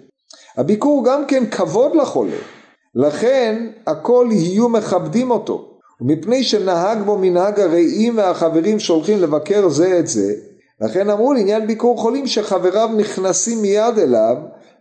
הביקור 0.56 1.04
גם 1.06 1.26
כן 1.26 1.46
כבוד 1.46 1.96
לחולה, 1.96 2.36
לכן 2.94 3.66
הכל 3.86 4.28
יהיו 4.30 4.68
מכבדים 4.68 5.30
אותו. 5.30 5.70
ומפני 6.00 6.44
שנהג 6.44 7.02
בו 7.02 7.18
מנהג 7.18 7.60
הרעים 7.60 8.18
והחברים 8.18 8.78
שהולכים 8.78 9.22
לבקר 9.22 9.68
זה 9.68 9.98
את 9.98 10.06
זה, 10.06 10.34
לכן 10.80 11.10
אמרו 11.10 11.32
לעניין 11.32 11.66
ביקור 11.66 11.98
חולים 11.98 12.26
שחבריו 12.26 12.90
נכנסים 12.96 13.62
מיד 13.62 13.98
אליו 13.98 14.36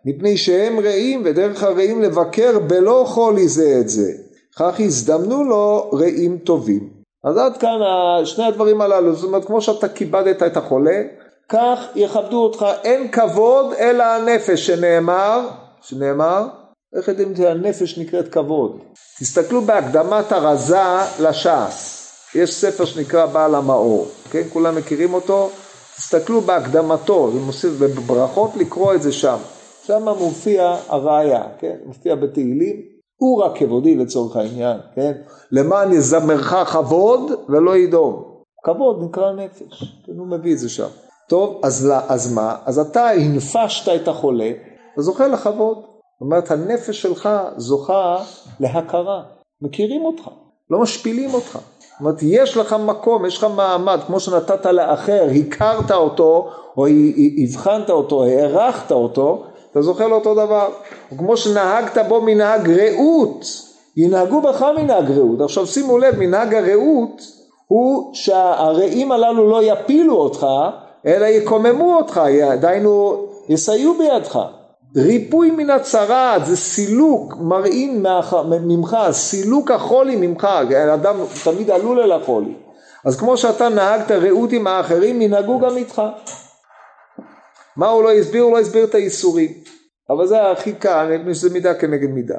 מפני 0.06 0.38
שהם 0.38 0.80
רעים 0.80 1.22
ודרך 1.26 1.64
הרעים 1.64 2.02
לבקר 2.02 2.60
בלא 2.60 3.04
חולי 3.08 3.48
זה 3.48 3.78
את 3.82 3.90
זה. 3.90 4.12
כך 4.56 4.80
הזדמנו 4.80 5.44
לו 5.44 5.90
רעים 5.94 6.38
טובים. 6.38 6.90
אז 7.24 7.38
עד 7.38 7.58
כאן 7.58 7.80
שני 8.26 8.46
הדברים 8.46 8.82
הללו, 8.82 9.16
זאת 9.16 9.24
אומרת 9.24 9.46
כמו 9.46 9.62
שאתה 9.62 9.90
כיבדת 9.90 10.44
את 10.44 10.58
החולה, 10.58 11.02
כך 11.50 11.80
יכבדו 11.96 12.44
אותך, 12.44 12.66
אין 12.84 13.12
כבוד 13.12 13.74
אלא 13.80 14.04
הנפש 14.04 14.68
שנאמר, 14.68 15.48
שנאמר, 15.82 16.48
איך 16.96 17.08
יודעים 17.08 17.36
שהנפש 17.36 17.98
נקראת 17.98 18.28
כבוד? 18.28 18.80
תסתכלו 19.20 19.62
בהקדמת 19.62 20.32
הרזה 20.32 20.78
לש"ס, 21.20 22.00
יש 22.36 22.54
ספר 22.54 22.86
שנקרא 22.86 23.26
בעל 23.26 23.56
המאור, 23.56 24.08
כן? 24.32 24.42
כולם 24.50 24.76
מכירים 24.76 25.14
אותו? 25.14 25.50
תסתכלו 25.96 26.42
בהקדמתו, 26.42 27.32
זה 27.34 27.40
מוסיף 27.40 27.72
בברכות 27.80 28.52
לקרוא 28.56 28.94
את 28.94 29.02
זה 29.02 29.12
שם. 29.12 29.38
שם 29.86 30.10
מופיע 30.20 30.76
הראיה, 30.88 31.44
כן? 31.60 31.76
מופיע 31.86 32.16
בתהילים, 32.16 32.82
הוא 33.16 33.44
רק 33.44 33.58
כבודי 33.58 33.96
לצורך 33.96 34.36
העניין, 34.36 34.78
כן? 34.96 35.12
למען 35.52 35.94
יזמרך 35.94 36.54
כבוד 36.72 37.32
ולא 37.50 37.78
ידום. 37.78 38.24
כבוד 38.66 39.04
נקרא 39.04 39.32
נפש, 39.32 40.00
כן, 40.06 40.12
הוא 40.18 40.28
מביא 40.28 40.54
את 40.54 40.60
זה 40.60 40.70
שם. 40.70 40.88
טוב, 41.30 41.60
אז, 41.64 41.92
אז 42.08 42.34
מה? 42.34 42.56
אז 42.66 42.80
אתה 42.80 43.10
הנפשת 43.10 43.92
את 43.96 44.08
החולה, 44.08 44.52
וזוכה 44.98 45.28
לכבוד. 45.28 45.78
זאת 45.78 46.22
אומרת, 46.22 46.52
הנפש 46.52 47.02
שלך 47.02 47.30
זוכה 47.58 48.18
להכרה. 48.60 49.24
מכירים 49.62 50.06
אותך, 50.06 50.30
לא 50.70 50.80
משפילים 50.80 51.34
אותך. 51.34 51.60
זאת 51.80 52.00
אומרת, 52.00 52.20
יש 52.22 52.58
לך 52.58 52.76
מקום, 52.86 53.26
יש 53.26 53.38
לך 53.38 53.48
מעמד, 53.56 54.00
כמו 54.08 54.20
שנתת 54.20 54.66
לאחר, 54.66 55.28
הכרת 55.40 55.92
אותו, 55.92 56.50
או 56.78 56.86
הבחנת 57.44 57.90
אותו, 57.90 58.24
הערכת 58.24 58.92
אותו, 58.92 59.44
אתה 59.74 59.82
זוכה 59.82 60.08
לאותו 60.08 60.34
דבר. 60.34 60.70
או 61.12 61.18
כמו 61.18 61.38
שנהגת 61.38 61.98
בו 62.08 62.22
מנהג 62.22 62.70
רעות, 62.70 63.46
ינהגו 63.98 64.42
בך 64.42 64.66
מנהג 64.78 65.12
רעות. 65.12 65.42
עכשיו 65.42 65.68
שימו 65.68 65.98
לב, 65.98 66.20
מנהג 66.20 66.56
הרעות 66.56 67.22
הוא 67.68 68.14
שהרעים 68.14 69.12
הללו 69.12 69.50
לא 69.50 69.64
יפילו 69.64 70.16
אותך, 70.16 70.48
אלא 71.06 71.26
יקוממו 71.26 71.98
אותך, 71.98 72.22
דהיינו 72.60 73.26
יסייעו 73.50 73.94
בידך. 73.94 74.40
ריפוי 74.96 75.52
מן 75.52 75.70
הצרעת 75.70 76.46
זה 76.46 76.58
סילוק 76.58 77.38
מראים 77.40 78.06
ממך, 78.62 78.98
סילוק 79.12 79.72
החולי 79.72 80.16
ממך, 80.16 80.48
אדם 80.94 81.16
תמיד 81.44 81.72
עלול 81.72 82.00
אל 82.00 82.12
החולי. 82.12 82.54
אז 83.06 83.20
כמו 83.20 83.38
שאתה 83.38 83.70
נהגת 83.70 84.12
רעות 84.12 84.52
עם 84.52 84.68
האחרים, 84.68 85.22
ינהגו 85.22 85.60
גם 85.60 85.78
איתך. 85.78 86.02
מה 87.78 87.90
הוא 87.90 88.04
לא 88.04 88.12
הסביר? 88.12 88.44
הוא 88.44 88.52
לא 88.52 88.60
הסביר 88.60 88.84
את 88.84 88.96
האיסורים. 88.96 89.52
אבל 90.10 90.28
זה 90.28 90.52
הכי 90.52 90.74
קל, 90.74 91.18
מפני 91.18 91.36
שזה 91.36 91.50
מידה 91.50 91.74
כנגד 91.74 92.10
מידה. 92.10 92.38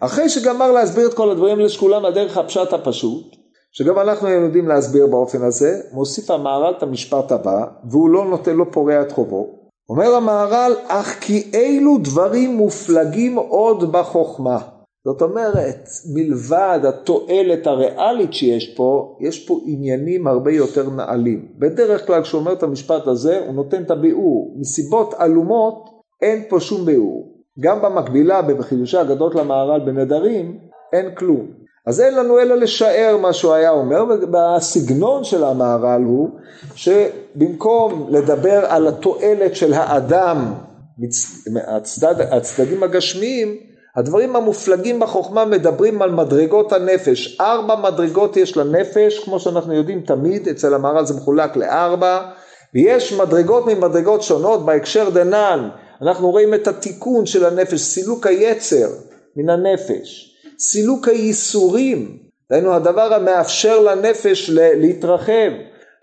אחרי 0.00 0.28
שגמר 0.28 0.72
להסביר 0.72 1.08
את 1.08 1.14
כל 1.14 1.30
הדברים 1.30 1.58
האלה 1.58 1.68
שכולם 1.68 2.04
על 2.04 2.14
דרך 2.14 2.36
הפשט 2.36 2.72
הפשוט, 2.72 3.36
שגם 3.72 3.98
אנחנו 3.98 4.28
היינו 4.28 4.44
יודעים 4.44 4.68
להסביר 4.68 5.06
באופן 5.06 5.42
הזה, 5.42 5.80
מוסיף 5.92 6.30
המהר"ל 6.30 6.74
את 6.78 6.82
המשפט 6.82 7.32
הבא, 7.32 7.64
והוא 7.90 8.10
לא 8.10 8.24
נותן 8.24 8.56
לו 8.56 8.72
פורע 8.72 9.02
את 9.02 9.12
חובו. 9.12 9.70
אומר 9.88 10.14
המהר"ל, 10.14 10.72
אך 10.86 11.18
כי 11.20 11.50
אילו 11.54 11.98
דברים 11.98 12.56
מופלגים 12.56 13.36
עוד 13.36 13.92
בחוכמה. 13.92 14.58
זאת 15.06 15.22
אומרת, 15.22 15.88
מלבד 16.14 16.80
התועלת 16.88 17.66
הריאלית 17.66 18.32
שיש 18.34 18.74
פה, 18.76 19.16
יש 19.20 19.46
פה 19.48 19.60
עניינים 19.66 20.26
הרבה 20.26 20.52
יותר 20.52 20.90
נעלים. 20.90 21.48
בדרך 21.58 22.06
כלל 22.06 22.22
כשהוא 22.22 22.40
אומר 22.40 22.52
את 22.52 22.62
המשפט 22.62 23.06
הזה, 23.06 23.40
הוא 23.46 23.54
נותן 23.54 23.82
את 23.82 23.90
הביאור. 23.90 24.56
מסיבות 24.60 25.14
עלומות, 25.18 25.84
אין 26.22 26.42
פה 26.48 26.60
שום 26.60 26.84
ביאור. 26.84 27.42
גם 27.60 27.82
במקבילה, 27.82 28.42
בחידושי 28.42 28.98
הגדות 28.98 29.34
למהר"ל 29.34 29.80
בנדרים, 29.80 30.58
אין 30.92 31.14
כלום. 31.14 31.46
אז 31.86 32.00
אין 32.00 32.14
לנו 32.14 32.38
אלא 32.38 32.54
לשער 32.54 33.16
מה 33.22 33.32
שהוא 33.32 33.52
היה 33.52 33.70
אומר, 33.70 34.04
והסגנון 34.32 35.24
של 35.24 35.44
המהר"ל 35.44 36.02
הוא 36.02 36.28
שבמקום 36.74 38.06
לדבר 38.10 38.64
על 38.68 38.88
התועלת 38.88 39.56
של 39.56 39.72
האדם, 39.72 40.54
הצדד, 41.66 42.20
הצדדים 42.20 42.82
הגשמיים, 42.82 43.56
הדברים 43.96 44.36
המופלגים 44.36 45.00
בחוכמה 45.00 45.44
מדברים 45.44 46.02
על 46.02 46.10
מדרגות 46.10 46.72
הנפש. 46.72 47.40
ארבע 47.40 47.76
מדרגות 47.76 48.36
יש 48.36 48.56
לנפש, 48.56 49.18
כמו 49.18 49.40
שאנחנו 49.40 49.74
יודעים 49.74 50.00
תמיד, 50.00 50.48
אצל 50.48 50.74
המהר"ל 50.74 51.06
זה 51.06 51.14
מחולק 51.14 51.56
לארבע, 51.56 52.20
ויש 52.74 53.12
מדרגות 53.12 53.66
ממדרגות 53.66 54.22
שונות 54.22 54.66
בהקשר 54.66 55.10
דנן. 55.10 55.68
אנחנו 56.02 56.30
רואים 56.30 56.54
את 56.54 56.68
התיקון 56.68 57.26
של 57.26 57.44
הנפש, 57.44 57.80
סילוק 57.80 58.26
היצר 58.26 58.88
מן 59.36 59.50
הנפש. 59.50 60.32
סילוק 60.58 61.08
הייסורים, 61.08 62.16
דהיינו 62.50 62.74
הדבר 62.74 63.14
המאפשר 63.14 63.80
לנפש 63.80 64.50
להתרחב, 64.54 65.50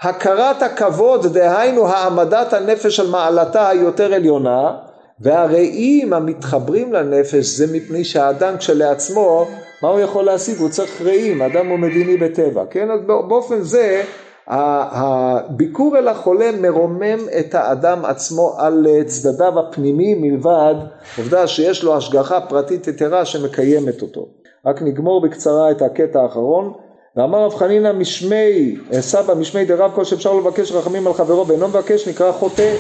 הכרת 0.02 0.62
הכבוד, 0.62 1.34
דהיינו 1.34 1.88
העמדת 1.88 2.54
הנפש 2.54 3.00
על 3.00 3.08
מעלתה 3.08 3.70
היותר 3.70 4.14
עליונה, 4.14 4.72
והרעים 5.20 6.14
המתחברים 6.14 6.94
לנפש 6.94 7.46
זה 7.46 7.78
מפני 7.78 8.04
שהאדם 8.04 8.58
כשלעצמו, 8.58 9.46
מה 9.84 9.90
הוא 9.90 10.00
יכול 10.00 10.26
להשיג? 10.26 10.58
הוא 10.60 10.70
צריך 10.70 11.02
רעים, 11.02 11.42
אדם 11.42 11.68
הוא 11.68 11.80
מדיני 11.80 12.18
בטבע, 12.18 12.64
כן? 12.70 12.92
אז 12.92 13.00
באופן 13.08 13.62
זה 13.62 14.04
הביקור 14.48 15.98
אל 15.98 16.08
החולה 16.08 16.52
מרומם 16.52 17.20
את 17.40 17.56
האדם 17.56 18.06
עצמו 18.06 18.56
על 18.58 18.88
צדדיו 19.06 19.60
הפנימיים 19.60 20.22
מלבד 20.22 20.76
עובדה 21.18 21.48
שיש 21.48 21.84
לו 21.84 21.98
השגחה 21.98 22.42
פרטית 22.42 22.88
יתרה 22.88 23.26
שמקיימת 23.26 24.02
אותו. 24.02 24.28
רק 24.66 24.82
נגמור 24.82 25.22
בקצרה 25.22 25.72
את 25.72 25.82
הקטע 25.82 26.22
האחרון. 26.22 26.74
ואמר 27.16 27.46
רב 27.46 27.56
חנינא 27.56 27.92
משמי, 27.92 28.78
סבא 29.00 29.34
משמי 29.34 29.66
דרב 29.66 29.92
כל 29.96 30.04
שאפשר 30.04 30.34
לבקש 30.34 30.72
רחמים 30.72 31.08
על 31.08 31.14
חברו 31.14 31.48
ואינו 31.48 31.68
מבקש 31.68 32.08
נקרא 32.08 32.32
חוטא. 32.32 32.76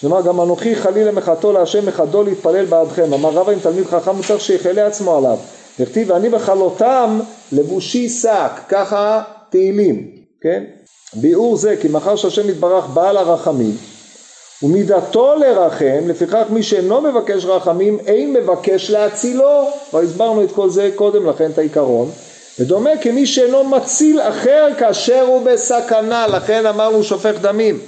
שנאמר 0.00 0.22
גם 0.22 0.40
אנוכי 0.40 0.76
חלילה 0.76 1.12
מחתו 1.12 1.52
להשם 1.52 1.86
מחדו 1.86 2.22
להתפלל 2.22 2.64
בעדכם. 2.64 3.14
אמר 3.14 3.30
רבא 3.30 3.52
אם 3.52 3.58
תלמיד 3.58 3.86
חכם 3.86 4.10
הוא 4.10 4.24
צריך 4.24 4.40
שיכלה 4.40 4.86
עצמו 4.86 5.16
עליו. 5.16 5.36
דכתיב 5.80 6.10
ואני 6.10 6.28
בכלותם 6.28 7.20
לבושי 7.52 8.08
שק, 8.08 8.50
ככה 8.68 9.22
תהילים, 9.50 10.10
כן? 10.40 10.64
ביאור 11.14 11.56
זה 11.56 11.76
כי 11.80 11.88
מאחר 11.88 12.16
שהשם 12.16 12.50
יתברך 12.50 12.86
בעל 12.86 13.16
הרחמים 13.16 13.76
ומידתו 14.62 15.34
לרחם, 15.34 16.08
לפיכך 16.08 16.44
מי 16.50 16.62
שאינו 16.62 17.00
מבקש 17.00 17.44
רחמים 17.44 17.98
אין 18.06 18.32
מבקש 18.32 18.90
להצילו, 18.90 19.68
כבר 19.90 20.00
הסברנו 20.00 20.44
את 20.44 20.52
כל 20.52 20.70
זה 20.70 20.90
קודם 20.94 21.26
לכן 21.26 21.50
את 21.50 21.58
העיקרון, 21.58 22.10
ודומה 22.58 22.90
כמי 23.00 23.26
שאינו 23.26 23.64
מציל 23.64 24.20
אחר 24.20 24.68
כאשר 24.78 25.24
הוא 25.26 25.42
בסכנה, 25.46 26.26
לכן 26.26 26.66
אמרנו 26.66 27.02
שופך 27.02 27.34
דמים. 27.40 27.78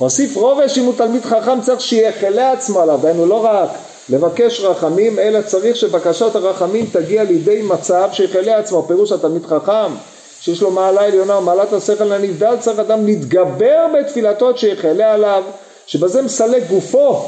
מוסיף 0.00 0.36
רובש 0.36 0.78
אם 0.78 0.84
הוא 0.84 0.94
תלמיד 0.96 1.24
חכם 1.24 1.60
צריך 1.60 1.80
שיחלה 1.80 2.52
עצמו 2.52 2.80
עליו, 2.80 2.98
דהיינו 3.02 3.26
לא 3.26 3.44
רק 3.44 3.68
לבקש 4.08 4.60
רחמים, 4.60 5.18
אלא 5.18 5.42
צריך 5.42 5.76
שבקשת 5.76 6.34
הרחמים 6.34 6.86
תגיע 6.92 7.24
לידי 7.24 7.62
מצב 7.62 8.08
שיחלה 8.12 8.58
עצמו, 8.58 8.82
פירוש 8.88 9.12
התלמיד 9.12 9.46
חכם 9.46 9.94
שיש 10.40 10.62
לו 10.62 10.70
מעלה 10.70 11.04
עליונה 11.04 11.38
ומעלת 11.38 11.72
השכל 11.72 12.12
הנבדל, 12.12 12.54
צריך 12.60 12.78
אדם 12.78 13.06
להתגבר 13.06 13.86
בתפילתו 13.98 14.58
שיחלה 14.58 15.12
עליו 15.12 15.42
שבזה 15.86 16.22
מסלק 16.22 16.62
גופו 16.68 17.22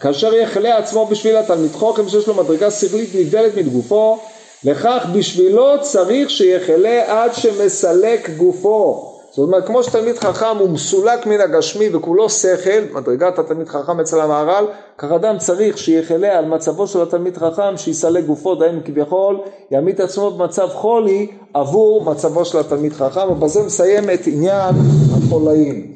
כאשר 0.00 0.34
יחלה 0.34 0.78
עצמו 0.78 1.06
בשביל 1.06 1.36
התלמיד 1.36 1.72
חוכם 1.72 2.08
שיש 2.08 2.26
לו 2.26 2.34
מדרגה 2.34 2.70
שכלית 2.70 3.14
נבדלת 3.14 3.56
מגופו 3.56 4.18
לכך 4.64 5.06
בשבילו 5.12 5.80
צריך 5.80 6.30
שיחלה 6.30 7.02
עד 7.06 7.34
שמסלק 7.34 8.30
גופו 8.30 9.13
זאת 9.36 9.46
אומרת 9.46 9.66
כמו 9.66 9.82
שתלמיד 9.82 10.18
חכם 10.18 10.56
הוא 10.58 10.70
מסולק 10.70 11.26
מן 11.26 11.40
הגשמי 11.40 11.94
וכולו 11.94 12.30
שכל 12.30 12.70
מדרגת 12.94 13.38
התלמיד 13.38 13.68
חכם 13.68 14.00
אצל 14.00 14.20
המהר"ל 14.20 14.66
כך 14.98 15.12
אדם 15.12 15.38
צריך 15.38 15.78
שיחלה 15.78 16.38
על 16.38 16.44
מצבו 16.44 16.86
של 16.86 17.02
התלמיד 17.02 17.36
חכם 17.36 17.76
שיסלק 17.76 18.24
גופו 18.24 18.54
דהיינו 18.54 18.80
כביכול 18.84 19.40
יעמיד 19.70 20.00
עצמו 20.00 20.30
במצב 20.30 20.68
חולי 20.68 21.26
עבור 21.54 22.04
מצבו 22.04 22.44
של 22.44 22.58
התלמיד 22.58 22.92
חכם 22.92 23.30
ובזה 23.30 23.62
מסיים 23.62 24.10
את 24.10 24.26
עניין 24.26 24.74
החולאים 25.16 25.92